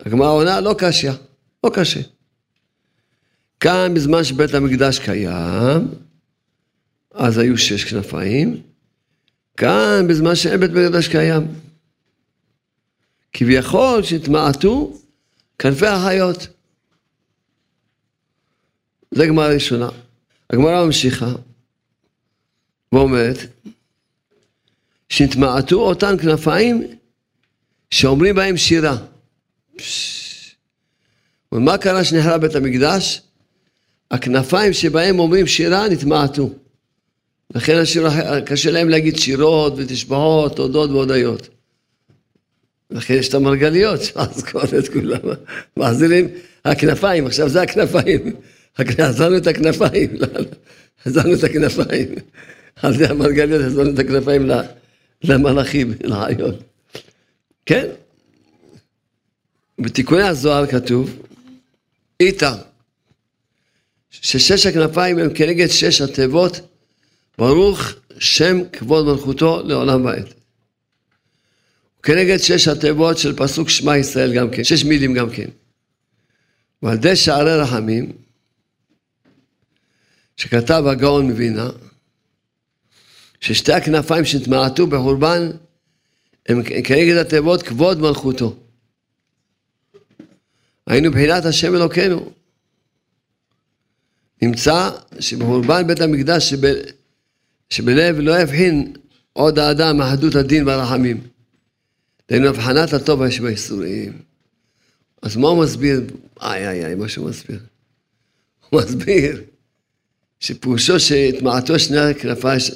הגמרא 0.00 0.28
עונה, 0.28 0.60
לא 0.60 0.74
קשיא, 0.78 1.10
לא 1.64 1.70
קשה. 1.74 2.00
כאן 3.60 3.94
בזמן 3.94 4.24
שבית 4.24 4.54
המקדש 4.54 4.98
קיים, 4.98 5.88
אז 7.18 7.38
היו 7.38 7.58
שש 7.58 7.84
כנפיים, 7.84 8.62
כאן 9.56 10.06
בזמן 10.08 10.34
שאין 10.34 10.60
בית 10.60 10.70
מקדש 10.70 11.08
קיים. 11.08 11.42
כביכול 13.32 14.02
שהתמעטו 14.02 14.98
כנפי 15.58 15.86
החיות. 15.86 16.46
זה 19.10 19.26
גמרא 19.26 19.48
ראשונה. 19.48 19.88
הגמרא 20.50 20.84
ממשיכה 20.84 21.32
ואומרת 22.92 23.36
שהתמעטו 25.08 25.80
אותן 25.80 26.18
כנפיים 26.18 26.86
שאומרים 27.90 28.34
בהם 28.34 28.56
שירה. 28.56 28.96
ומה 31.52 31.78
קרה 31.78 32.04
שנחרב 32.04 32.40
בית 32.40 32.54
המקדש? 32.54 33.22
הכנפיים 34.10 34.72
שבהם 34.72 35.18
אומרים 35.18 35.46
שירה 35.46 35.88
נתמעטו. 35.88 36.50
לכן 37.54 37.78
השיר, 37.78 38.08
קשה 38.46 38.70
להם 38.70 38.88
להגיד 38.88 39.18
שירות 39.18 39.74
ותשבחות, 39.76 40.56
תודות 40.56 40.90
והודיות. 40.90 41.48
לכן 42.90 43.14
יש 43.14 43.28
את 43.28 43.34
המרגליות 43.34 44.02
שמחזקות 44.04 44.74
את 44.74 44.88
כולם, 44.88 45.18
מחזירים 45.76 46.28
הכנפיים, 46.64 47.26
עכשיו 47.26 47.48
זה 47.48 47.62
הכנפיים, 47.62 48.36
עזרנו 48.98 49.36
את 49.36 49.46
הכנפיים, 49.46 50.10
עזרנו 51.04 51.34
את 51.34 51.44
הכנפיים, 51.44 52.08
על 52.76 52.96
זה 52.96 53.10
המרגליות 53.10 53.62
עזרנו 53.62 53.90
את 53.90 53.98
הכנפיים 53.98 54.50
למלאכים, 55.24 55.92
לחיות. 56.04 56.54
כן, 57.66 57.86
בתיקוני 59.78 60.22
הזוהר 60.22 60.66
כתוב, 60.66 61.22
איתה, 62.20 62.54
ששש 64.10 64.66
הכנפיים 64.66 65.18
הם 65.18 65.34
כנגד 65.34 65.66
שש 65.66 66.00
התיבות 66.00 66.60
ברוך 67.38 67.80
שם 68.18 68.56
כבוד 68.72 69.06
מלכותו 69.06 69.62
לעולם 69.62 70.04
ועד. 70.04 70.34
כנגד 72.02 72.36
שש 72.36 72.68
התיבות 72.68 73.18
של 73.18 73.36
פסוק 73.36 73.68
שמע 73.68 73.96
ישראל 73.96 74.34
גם 74.34 74.50
כן, 74.50 74.64
שש 74.64 74.84
מילים 74.84 75.14
גם 75.14 75.30
כן. 75.30 75.48
ועל 76.82 76.94
ידי 76.94 77.16
שערי 77.16 77.56
רחמים, 77.56 78.12
שכתב 80.36 80.84
הגאון 80.86 81.30
מווינה, 81.30 81.70
ששתי 83.40 83.72
הכנפיים 83.72 84.24
שהתמעטו 84.24 84.86
בחורבן 84.86 85.50
הם 86.46 86.62
כנגד 86.62 87.16
התיבות 87.16 87.62
כבוד 87.62 88.00
מלכותו. 88.00 88.56
היינו 90.86 91.10
בחינת 91.10 91.44
השם 91.44 91.74
אלוקינו. 91.74 92.32
נמצא 94.42 94.90
שבחורבן 95.20 95.86
בית 95.86 96.00
המקדש 96.00 96.50
שב... 96.50 96.74
שבלב 97.70 98.18
לא 98.18 98.40
יבחין 98.40 98.92
עוד 99.32 99.58
האדם 99.58 100.00
אחדות 100.00 100.34
הדין 100.34 100.66
והרחמים. 100.66 101.20
דהיינו 102.28 102.48
הבחנת 102.48 102.92
הטוב 102.92 103.22
יש 103.22 103.40
באיסורים. 103.40 104.12
אז 105.22 105.36
מה 105.36 105.48
הוא 105.48 105.64
מסביר? 105.64 106.02
איי 106.42 106.68
איי 106.68 106.86
איי, 106.86 106.94
מה 106.94 107.08
שהוא 107.08 107.28
מסביר. 107.28 107.58
הוא 108.70 108.80
מסביר 108.80 109.42
שפירושו 110.40 111.00
שהתמעטו 111.00 111.78
שני 111.78 111.98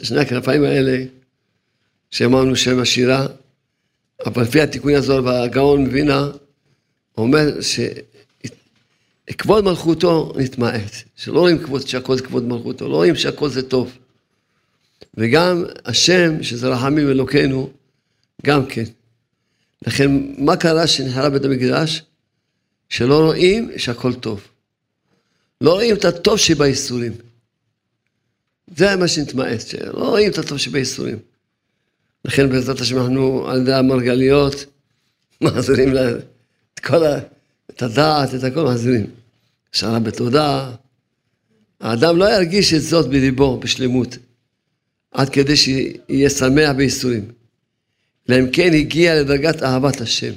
שני 0.02 0.20
הכנפיים 0.20 0.64
האלה, 0.64 1.04
שאמרנו 2.10 2.56
שהם 2.56 2.80
השירה, 2.80 3.26
אבל 4.26 4.42
לפי 4.42 4.60
התיקון 4.60 4.94
הזו 4.94 5.24
והגאון 5.24 5.84
מבינה, 5.84 6.30
אומר 7.18 7.58
שכבוד 9.30 9.64
מלכותו 9.64 10.32
נתמעט, 10.36 10.92
שלא 11.16 11.40
רואים 11.40 11.58
כבוד, 11.58 11.86
שהכל 11.86 12.16
זה 12.16 12.22
כבוד 12.22 12.44
מלכותו, 12.44 12.88
לא 12.88 12.94
רואים 12.94 13.16
שהכל 13.16 13.48
זה 13.48 13.62
טוב. 13.62 13.98
וגם 15.14 15.64
השם, 15.84 16.42
שזה 16.42 16.68
רחמים 16.68 17.08
אלוקינו, 17.08 17.70
גם 18.46 18.66
כן. 18.66 18.84
לכן, 19.86 20.10
מה 20.38 20.56
קרה 20.56 20.86
שנחרב 20.86 21.32
בית 21.32 21.44
המקדש? 21.44 22.02
שלא 22.88 23.24
רואים 23.24 23.70
שהכל 23.76 24.14
טוב. 24.14 24.40
לא 25.60 25.72
רואים 25.72 25.96
את 25.96 26.04
הטוב 26.04 26.36
שבייסורים. 26.36 27.12
זה 28.76 28.96
מה 28.96 29.08
שנתמעט, 29.08 29.60
שלא 29.60 30.08
רואים 30.08 30.30
את 30.30 30.38
הטוב 30.38 30.58
שבייסורים. 30.58 31.18
לכן 32.24 32.48
בעזרת 32.48 32.80
השם 32.80 32.98
אנחנו 32.98 33.48
על 33.48 33.60
ידי 33.60 33.72
המרגליות 33.72 34.64
מחזירים 35.40 35.92
לה 35.92 36.10
את 36.74 36.80
כל 36.80 37.06
ה... 37.06 37.18
את 37.70 37.82
הדעת, 37.82 38.34
את 38.34 38.44
הכל 38.44 38.64
מחזירים. 38.64 39.06
שרה 39.72 39.98
בתודה. 39.98 40.74
האדם 41.80 42.16
לא 42.16 42.34
ירגיש 42.34 42.74
את 42.74 42.82
זאת 42.82 43.08
בליבו, 43.08 43.60
בשלמות. 43.60 44.16
עד 45.12 45.28
כדי 45.28 45.56
שיהיה 45.56 46.30
שמח 46.30 46.70
בייסורים. 46.76 47.32
אלא 48.28 48.38
אם 48.38 48.50
כן 48.52 48.72
הגיע 48.74 49.20
לדרגת 49.20 49.62
אהבת 49.62 50.00
השם. 50.00 50.32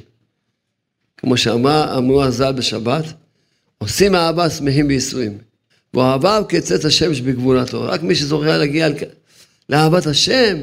כמו 1.17 1.37
שאמרו 1.37 2.23
הז"ל 2.23 2.51
בשבת, 2.51 3.05
עושים 3.77 4.15
אהבה 4.15 4.49
שמחים 4.49 4.87
בייסורים. 4.87 5.37
ואוהביו 5.93 6.43
כצאת 6.49 6.85
השמש 6.85 7.21
בגבולתו. 7.21 7.83
רק 7.83 8.03
מי 8.03 8.15
שזוכר 8.15 8.57
להגיע 8.57 8.87
לאהבת 9.69 10.07
השם, 10.07 10.57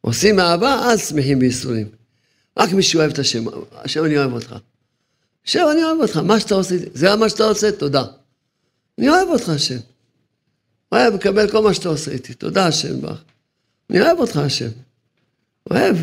עושים 0.00 0.40
אהבה, 0.40 0.80
אז 0.84 1.08
שמחים 1.08 1.38
בייסורים. 1.38 1.88
רק 2.56 2.72
מי 2.72 2.82
שאוהב 2.82 3.10
את 3.10 3.18
השם, 3.18 3.44
השם 3.72 4.04
אני 4.04 4.18
אוהב 4.18 4.32
אותך. 4.32 4.54
השם 5.46 5.64
אני 5.72 5.84
אוהב 5.84 6.00
אותך, 6.00 6.16
מה 6.16 6.40
שאתה 6.40 6.54
עושה, 6.54 6.74
זה 6.94 7.16
מה 7.16 7.28
שאתה 7.28 7.44
עושה, 7.44 7.72
תודה. 7.72 8.04
אני 8.98 9.08
אוהב 9.08 9.28
אותך 9.28 9.48
השם. 9.48 9.78
אוהב 10.92 11.14
לקבל 11.14 11.50
כל 11.50 11.62
מה 11.62 11.74
שאתה 11.74 11.88
עושה 11.88 12.10
איתי. 12.10 12.34
תודה 12.34 12.66
השם 12.66 13.00
בך. 13.00 13.22
אני 13.90 14.00
אוהב 14.00 14.18
אותך 14.18 14.36
השם. 14.36 14.68
אוהב. 15.70 15.96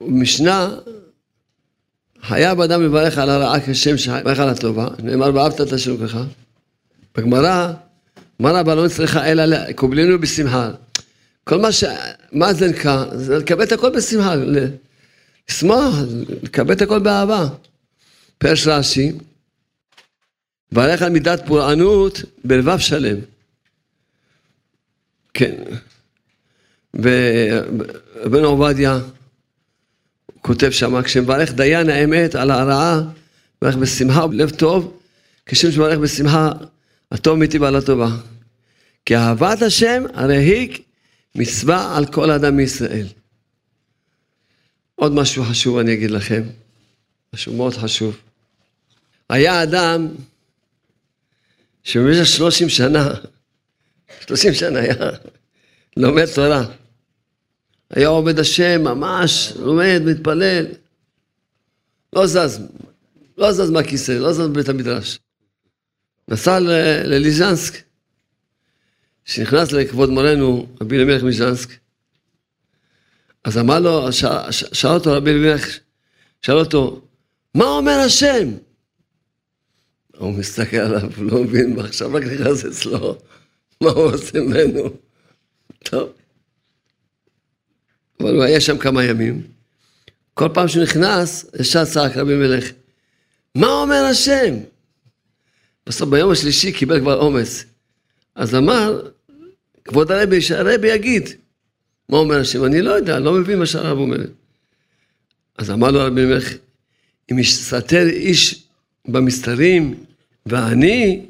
במשנה, 0.00 0.74
חייב 2.22 2.60
אדם 2.60 2.82
לברך 2.82 3.18
על 3.18 3.30
הרעה 3.30 3.60
כשם 3.66 3.98
שברך 3.98 4.38
על 4.38 4.48
הטובה, 4.48 4.88
נאמר 5.02 5.34
ואהבת 5.34 5.60
את 5.60 5.68
ככה. 6.04 6.24
בגמרא, 7.16 7.72
אמר 8.40 8.56
רבא 8.56 8.74
לא 8.74 8.88
צריכה 8.88 9.26
אלא 9.26 9.72
קובלינו 9.72 10.18
בשמחה. 10.18 10.70
כל 11.44 11.58
מה 11.58 11.72
ש... 11.72 11.84
מה 12.32 12.54
זה 12.54 12.68
נקרא? 12.68 13.04
זה 13.16 13.38
לקבל 13.38 13.62
את 13.62 13.72
הכל 13.72 13.90
בשמחה, 13.96 14.34
לשמוח, 15.48 15.94
לקבל 16.42 16.74
את 16.74 16.82
הכל 16.82 16.98
באהבה. 16.98 17.46
פרש 18.38 18.66
רש"י, 18.66 19.12
ברך 20.72 21.02
על 21.02 21.08
מידת 21.08 21.46
פורענות 21.46 22.22
בלבב 22.44 22.78
שלם. 22.78 23.16
כן. 25.34 25.54
ובן 26.94 28.44
עובדיה 28.44 28.98
כותב 30.40 30.70
שמה, 30.70 31.02
כשמברך 31.02 31.52
דיין 31.52 31.90
האמת 31.90 32.34
על 32.34 32.50
הרעה, 32.50 33.00
מברך 33.62 33.76
בשמחה 33.76 34.24
ובלב 34.24 34.50
טוב, 34.50 35.00
כשם 35.46 35.72
שמברך 35.72 35.98
בשמחה 35.98 36.52
הטוב 37.12 37.38
מטיב 37.38 37.62
על 37.62 37.76
הטובה. 37.76 38.08
כי 39.06 39.16
אהבת 39.16 39.62
השם 39.62 40.02
הרי 40.14 40.36
היא 40.36 40.78
מצווה 41.34 41.96
על 41.96 42.06
כל 42.06 42.30
אדם 42.30 42.56
מישראל. 42.56 43.06
עוד 44.94 45.12
משהו 45.12 45.44
חשוב 45.44 45.78
אני 45.78 45.94
אגיד 45.94 46.10
לכם, 46.10 46.42
משהו 47.34 47.54
מאוד 47.54 47.74
חשוב. 47.74 48.16
היה 49.30 49.62
אדם 49.62 50.08
שבמשך 51.84 52.26
שלושים 52.26 52.68
שנה, 52.68 53.14
שלושים 54.26 54.54
שנה 54.54 54.78
היה 54.80 55.10
לומד 55.96 56.26
תורה. 56.34 56.64
היה 57.90 58.08
עובד 58.08 58.38
השם, 58.38 58.82
ממש, 58.84 59.52
לומד, 59.56 60.02
מתפלל. 60.04 60.66
לא 62.12 62.26
זז, 62.26 62.60
לא 63.38 63.52
זז 63.52 63.70
מהכיסא, 63.70 64.12
לא 64.12 64.32
זז 64.32 64.40
מבית 64.40 64.68
המדרש. 64.68 65.18
נסע 66.28 66.58
לליז'נסק, 67.04 67.82
כשנכנס 69.24 69.72
לכבוד 69.72 70.10
מורנו, 70.10 70.66
רבי 70.80 70.96
אלימלך 70.96 71.22
מז'נסק, 71.22 71.70
אז 73.44 73.58
אמר 73.58 73.80
לו, 73.80 74.12
שאל 74.52 74.90
אותו 74.90 75.12
רבי 75.12 75.30
אלימלך, 75.30 75.78
שאל 76.42 76.56
אותו, 76.58 77.00
מה 77.54 77.64
אומר 77.64 77.98
השם? 78.06 78.48
הוא 80.22 80.38
מסתכל 80.38 80.76
עליו, 80.76 81.10
לא 81.18 81.42
מבין, 81.42 81.78
ועכשיו 81.78 82.12
רק 82.12 82.22
נכנס 82.24 82.64
אצלו, 82.64 83.18
מה 83.80 83.90
הוא 83.90 84.02
עושה 84.04 84.40
ממנו? 84.40 84.90
טוב. 85.78 86.12
אבל 88.20 88.34
הוא 88.34 88.44
היה 88.44 88.60
שם 88.60 88.78
כמה 88.78 89.04
ימים. 89.04 89.42
כל 90.34 90.48
פעם 90.54 90.68
שהוא 90.68 90.82
נכנס, 90.82 91.46
ישר 91.60 91.84
צעק 91.84 92.16
רבי 92.16 92.34
מלך, 92.34 92.70
מה 93.54 93.66
אומר 93.66 94.04
השם? 94.10 94.54
בסוף 95.86 96.08
ביום 96.08 96.30
השלישי 96.30 96.72
קיבל 96.72 97.00
כבר 97.00 97.20
אומץ. 97.20 97.64
אז 98.34 98.54
אמר, 98.54 99.08
כבוד 99.84 100.12
הרבי, 100.12 100.40
שהרבי 100.40 100.88
יגיד, 100.88 101.28
מה 102.08 102.18
אומר 102.18 102.40
השם? 102.40 102.64
אני 102.64 102.82
לא 102.82 102.90
יודע, 102.90 103.18
לא 103.18 103.32
מבין 103.32 103.58
מה 103.58 103.66
שהרב 103.66 103.98
אומר. 103.98 104.24
אז 105.58 105.70
אמר 105.70 105.90
לו 105.90 106.00
רבי 106.00 106.24
מלך, 106.24 106.52
אם 107.32 107.38
יסתתר 107.38 108.06
איש 108.06 108.64
במסתרים 109.08 110.04
ואני, 110.46 111.26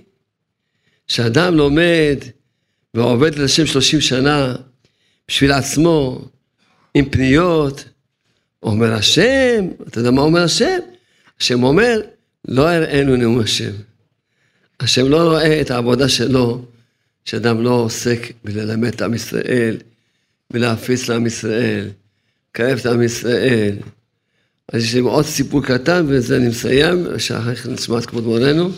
שאדם 1.07 1.55
לומד 1.55 2.17
ועובד 2.95 3.33
את 3.33 3.39
השם 3.39 3.67
שלושים 3.67 4.01
שנה 4.01 4.55
בשביל 5.29 5.53
עצמו, 5.53 6.25
עם 6.95 7.11
פניות, 7.11 7.85
אומר 8.63 8.93
השם, 8.93 9.69
אתה 9.89 10.01
יודע 10.01 10.11
מה 10.11 10.23
אומר 10.23 10.43
השם? 10.43 10.79
השם 11.41 11.63
אומר, 11.63 12.01
לא 12.49 12.69
הראינו 12.69 13.17
נאום 13.17 13.41
השם. 13.41 13.73
השם 14.81 15.09
לא 15.09 15.29
רואה 15.29 15.61
את 15.61 15.71
העבודה 15.71 16.09
שלו, 16.09 16.65
שאדם 17.25 17.63
לא 17.63 17.71
עוסק 17.71 18.33
בללמד 18.45 18.95
את 18.95 19.03
עם 19.03 19.15
ישראל, 19.15 19.77
ולהפיץ 20.51 21.09
לעם 21.09 21.27
ישראל, 21.27 21.89
לקרב 22.51 22.79
את 22.79 22.87
עם 22.87 23.03
ישראל. 23.03 23.77
אז 24.73 24.85
יש 24.85 24.95
לי 24.95 25.01
עוד 25.01 25.25
סיפור 25.25 25.63
קטן, 25.65 26.05
ובזה 26.09 26.37
אני 26.37 26.49
מסיים, 26.49 27.19
שאחר 27.19 27.55
כך 27.55 27.67
נשמע 27.67 27.99
את 27.99 28.07
כבוד 28.07 28.25
מורנו, 28.25 28.71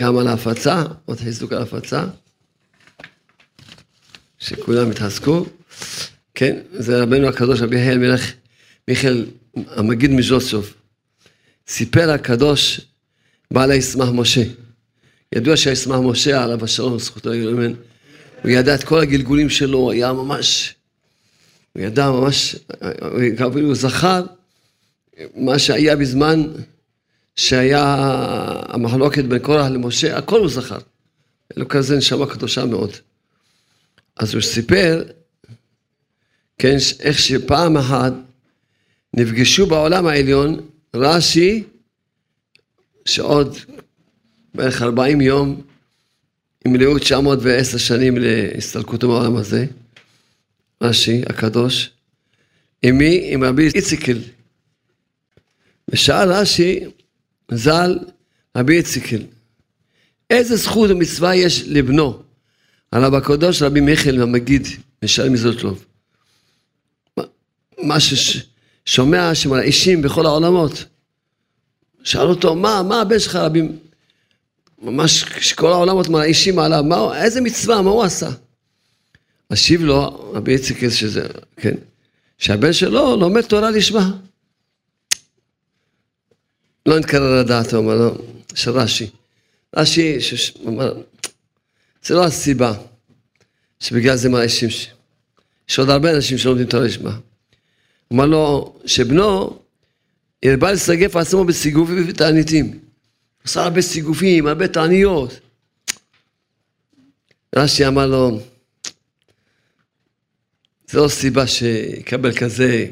גם 0.00 0.18
על 0.18 0.26
ההפצה, 0.26 0.82
עוד 1.04 1.20
חיזוק 1.20 1.52
על 1.52 1.58
ההפצה, 1.58 2.04
שכולם 4.38 4.90
יתעסקו. 4.90 5.46
כן, 6.34 6.56
זה 6.72 7.02
רבנו 7.02 7.28
הקדוש, 7.28 7.60
רבי 7.60 7.76
יחיאל 7.76 7.98
מלך 7.98 8.32
מיכאל 8.88 9.26
המגיד 9.56 10.10
מז'וסוף. 10.10 10.74
סיפר 11.68 12.10
הקדוש 12.10 12.80
בעל 13.50 13.70
הישמח 13.70 14.08
משה. 14.08 14.42
ידוע 15.34 15.56
שהישמח 15.56 15.96
משה 15.96 16.44
עליו 16.44 16.64
השלום, 16.64 16.98
זכותו 16.98 17.34
יגלמן, 17.34 17.72
הוא 18.42 18.50
ידע 18.50 18.74
את 18.74 18.84
כל 18.84 19.00
הגלגולים 19.00 19.50
שלו, 19.50 19.78
הוא 19.78 19.92
היה 19.92 20.12
ממש, 20.12 20.74
הוא 21.72 21.82
ידע 21.82 22.10
ממש, 22.10 22.56
הוא 23.40 23.74
זכר 23.74 24.24
מה 25.34 25.58
שהיה 25.58 25.96
בזמן 25.96 26.42
שהיה 27.36 27.84
המחלוקת 28.68 29.24
בין 29.24 29.38
קורח 29.38 29.66
למשה, 29.66 30.18
הכל 30.18 30.40
הוא 30.40 30.48
זכר. 30.48 30.78
לו 31.56 31.68
כזה 31.68 31.96
נשמה 31.96 32.26
קדושה 32.26 32.64
מאוד. 32.64 32.90
אז 34.16 34.34
הוא 34.34 34.42
סיפר, 34.42 35.04
כן, 36.58 36.76
איך 37.00 37.18
שפעם 37.18 37.76
אחת 37.76 38.12
נפגשו 39.14 39.66
בעולם 39.66 40.06
העליון 40.06 40.60
רש"י, 40.94 41.64
שעוד 43.04 43.56
בערך 44.54 44.82
40 44.82 45.20
יום 45.20 45.62
ימלאו 46.66 46.98
910 46.98 47.78
שנים 47.78 48.14
להסתלקותו 48.18 49.08
מהעולם 49.08 49.36
הזה, 49.36 49.66
רש"י 50.82 51.22
הקדוש, 51.26 51.90
עם 52.82 52.98
מי? 52.98 53.20
עם 53.32 53.44
רבי 53.44 53.68
איציקל. 53.74 54.18
ושאל 55.88 56.32
רש"י, 56.32 56.80
ז"ל, 57.56 57.98
רבי 58.56 58.76
איציקל, 58.76 59.22
איזה 60.30 60.56
זכות 60.56 60.90
ומצווה 60.90 61.34
יש 61.34 61.62
לבנו, 61.66 62.22
הרב 62.92 63.14
הקדוש 63.14 63.62
רבי 63.62 63.80
מיכאל 63.80 64.22
המגיד, 64.22 64.68
משל 65.04 65.28
מזוטלוב. 65.28 65.84
מה 67.78 67.96
ששומע 68.00 69.34
שמרעישים 69.34 70.02
בכל 70.02 70.26
העולמות. 70.26 70.84
שאל 72.02 72.26
אותו, 72.26 72.54
מה, 72.54 72.82
מה 72.82 73.00
הבן 73.00 73.18
שלך 73.18 73.36
רבי... 73.36 73.62
ממש 74.82 75.24
שכל 75.40 75.72
העולמות 75.72 76.08
מרעישים 76.08 76.58
עליו, 76.58 76.84
מה, 76.84 77.22
איזה 77.22 77.40
מצווה, 77.40 77.82
מה 77.82 77.90
הוא 77.90 78.02
עשה? 78.02 78.30
השיב 79.50 79.82
לו 79.82 80.30
רבי 80.34 80.52
איציק 80.52 80.88
שזה, 80.88 81.26
כן, 81.56 81.74
שהבן 82.38 82.72
שלו 82.72 83.16
לומד 83.16 83.40
תורה 83.40 83.70
לשמה. 83.70 84.10
לא 86.86 86.98
נתקרר 86.98 87.40
לדעת, 87.40 87.72
הוא 87.72 87.84
אומר 87.84 87.94
לו, 87.94 88.18
של 88.54 88.70
רש"י. 88.70 89.10
רש"י, 89.76 90.18
אומר, 90.64 91.02
זה 92.04 92.14
לא 92.14 92.24
הסיבה 92.24 92.72
שבגלל 93.80 94.16
זה 94.16 94.28
מרעישים. 94.28 94.68
יש 95.68 95.78
עוד 95.78 95.90
הרבה 95.90 96.16
אנשים 96.16 96.38
שלומדים 96.38 96.66
תורה 96.66 96.84
לשמה. 96.84 97.18
אמר 98.12 98.26
לו 98.26 98.74
שבנו 98.86 99.58
הרבה 100.44 100.72
לסגף 100.72 101.16
עצמו 101.16 101.44
בסיגופים 101.44 102.04
ותעניתים. 102.08 102.78
עשה 103.44 103.62
הרבה 103.62 103.82
סיגופים, 103.82 104.46
הרבה 104.46 104.68
תעניות. 104.68 105.40
רש"י 107.56 107.86
אמר 107.86 108.06
לו, 108.06 108.40
זה 110.90 110.98
לא 110.98 111.08
סיבה 111.08 111.46
שיקבל 111.46 112.32
כזה 112.36 112.86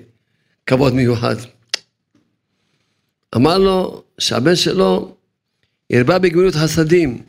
כבוד 0.67 0.95
מיוחד. 0.95 1.37
אמר 3.37 3.59
לו 3.59 4.05
שהבן 4.19 4.57
שלו 4.57 5.17
הרבה 5.93 6.19
בגמילות 6.19 6.55
חסדים, 6.55 7.23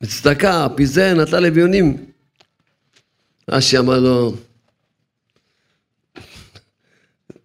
בצדקה, 0.00 0.66
פיזר, 0.76 1.14
נטל 1.14 1.46
אביונים. 1.46 2.06
רש"י 3.50 3.78
אמר 3.78 3.98
לו, 3.98 4.36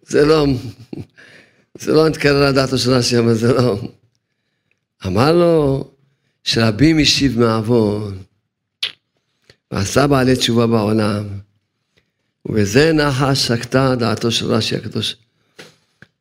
זה 0.02 0.24
לא, 0.26 0.46
זה 1.78 1.92
לא 1.92 2.08
נתקרר 2.08 2.48
לדעתו 2.50 2.78
של 2.78 2.90
רש"י, 2.90 3.18
אבל 3.18 3.34
זה 3.34 3.52
לא. 3.52 3.80
אמר 5.06 5.32
לו 5.32 5.90
שרבים 6.44 6.98
השיב 6.98 7.38
מעוון, 7.38 8.22
ועשה 9.70 10.06
בעלי 10.06 10.36
תשובה 10.36 10.66
בעולם, 10.66 11.24
ובזה 12.46 12.92
נחה 12.92 13.34
שקטה 13.34 13.94
דעתו 13.94 14.30
של 14.30 14.46
רש"י 14.46 14.76
הקדוש. 14.76 15.16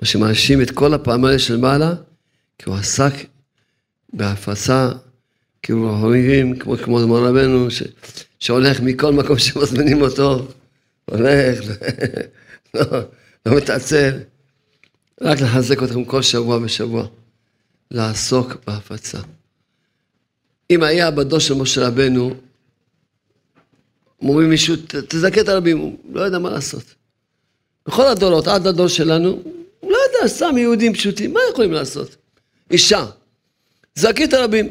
מה 0.03 0.07
שמאשים 0.07 0.61
את 0.61 0.71
כל 0.71 0.93
הפעמים 0.93 1.25
האלה 1.25 1.39
של 1.39 1.57
מעלה, 1.57 1.93
כי 2.57 2.69
הוא 2.69 2.75
עסק 2.75 3.13
בהפצה, 4.13 4.91
כאילו 5.61 5.89
אומרים, 5.89 6.59
כמו, 6.59 6.77
כמו 6.77 7.03
אמר 7.03 7.25
רבנו, 7.25 7.71
ש, 7.71 7.83
שהולך 8.39 8.79
מכל 8.79 9.13
מקום 9.13 9.39
שמזמינים 9.39 10.01
אותו, 10.01 10.47
הולך, 11.05 11.59
לא, 12.73 12.83
לא 13.45 13.57
מתעצל, 13.57 14.19
רק 15.21 15.41
לחזק 15.41 15.83
אתכם 15.83 16.05
כל 16.05 16.21
שבוע 16.21 16.59
ושבוע, 16.63 17.07
לעסוק 17.91 18.55
בהפצה. 18.67 19.19
אם 20.71 20.83
היה 20.83 21.11
בדור 21.11 21.39
של 21.39 21.53
משה 21.53 21.87
רבנו, 21.87 22.33
אומרים 24.21 24.49
מישהו, 24.49 24.75
תזכה 25.07 25.41
את 25.41 25.47
הרבים, 25.47 25.77
הוא 25.77 25.97
לא 26.13 26.21
יודע 26.21 26.39
מה 26.39 26.49
לעשות. 26.49 26.95
בכל 27.87 28.07
הדורות, 28.07 28.47
עד 28.47 28.67
הדור 28.67 28.87
שלנו, 28.87 29.43
לא 29.45 29.62
סתם 30.27 30.57
יהודים 30.57 30.93
פשוטים, 30.93 31.33
מה 31.33 31.39
יכולים 31.51 31.71
לעשות? 31.71 32.15
אישה, 32.71 33.05
זכי 33.95 34.23
את 34.23 34.33
הרבים, 34.33 34.69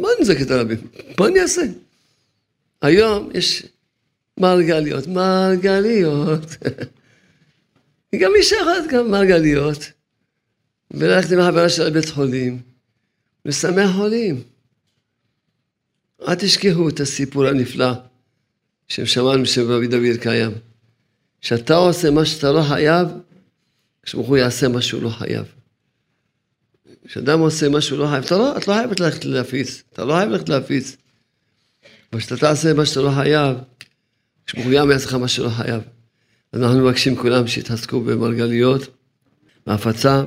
מה 0.00 0.08
אני 0.16 0.24
זכי 0.24 0.42
את 0.42 0.50
הרבים? 0.50 0.78
מה 1.20 1.26
אני 1.26 1.40
אעשה? 1.40 1.62
היום 2.82 3.30
יש 3.34 3.62
מרגליות, 4.40 5.06
מרגליות. 5.06 6.56
גם 8.20 8.30
אישה 8.36 8.56
אחת 8.62 8.90
גם 8.90 9.10
מרגליות, 9.10 9.78
וללכת 10.90 11.32
עם 11.32 11.38
החברה 11.38 11.68
שלה 11.68 11.86
לבית 11.86 12.08
חולים, 12.08 12.60
לשמח 13.44 13.96
חולים. 13.96 14.42
אל 16.28 16.34
תשכחו 16.34 16.88
את 16.88 17.00
הסיפור 17.00 17.46
הנפלא 17.46 17.92
ששמענו 18.88 19.46
שרבי 19.46 19.86
דוד 19.86 20.16
קיים. 20.20 20.50
כשאתה 21.40 21.74
עושה 21.74 22.10
מה 22.10 22.24
שאתה 22.24 22.52
לא 22.52 22.62
חייב, 22.62 23.08
כשברוך 24.06 24.28
הוא 24.28 24.36
יעשה 24.36 24.68
מה 24.68 24.82
שהוא 24.82 25.02
לא 25.02 25.08
חייב. 25.08 25.44
כשאדם 27.06 27.40
עושה 27.40 27.68
מה 27.68 27.80
שהוא 27.80 27.98
לא 27.98 28.06
חייב, 28.06 28.24
אתה 28.24 28.36
לא, 28.36 28.56
את 28.56 28.68
לא 28.68 28.74
חייבת 28.74 29.00
ללכת 29.00 29.24
להפיץ, 29.24 29.82
אתה 29.92 30.04
לא 30.04 30.14
חייב 30.14 30.30
ללכת 30.30 30.48
להפיץ. 30.48 30.96
אבל 32.12 32.20
כשאתה 32.20 32.36
תעשה 32.36 32.74
מה 32.74 32.86
שאתה 32.86 33.00
לא 33.00 33.10
חייב, 33.10 33.56
כשברוך 34.46 34.66
הוא 34.66 34.72
יעשה 34.72 35.06
לך 35.06 35.14
מה 35.14 35.28
שלא 35.28 35.48
חייב. 35.48 35.82
אנחנו 36.54 36.78
מבקשים 36.78 37.16
כולם 37.16 37.46
שיתעסקו 37.46 38.00
במרגליות, 38.00 38.82
בהפצה. 39.66 40.24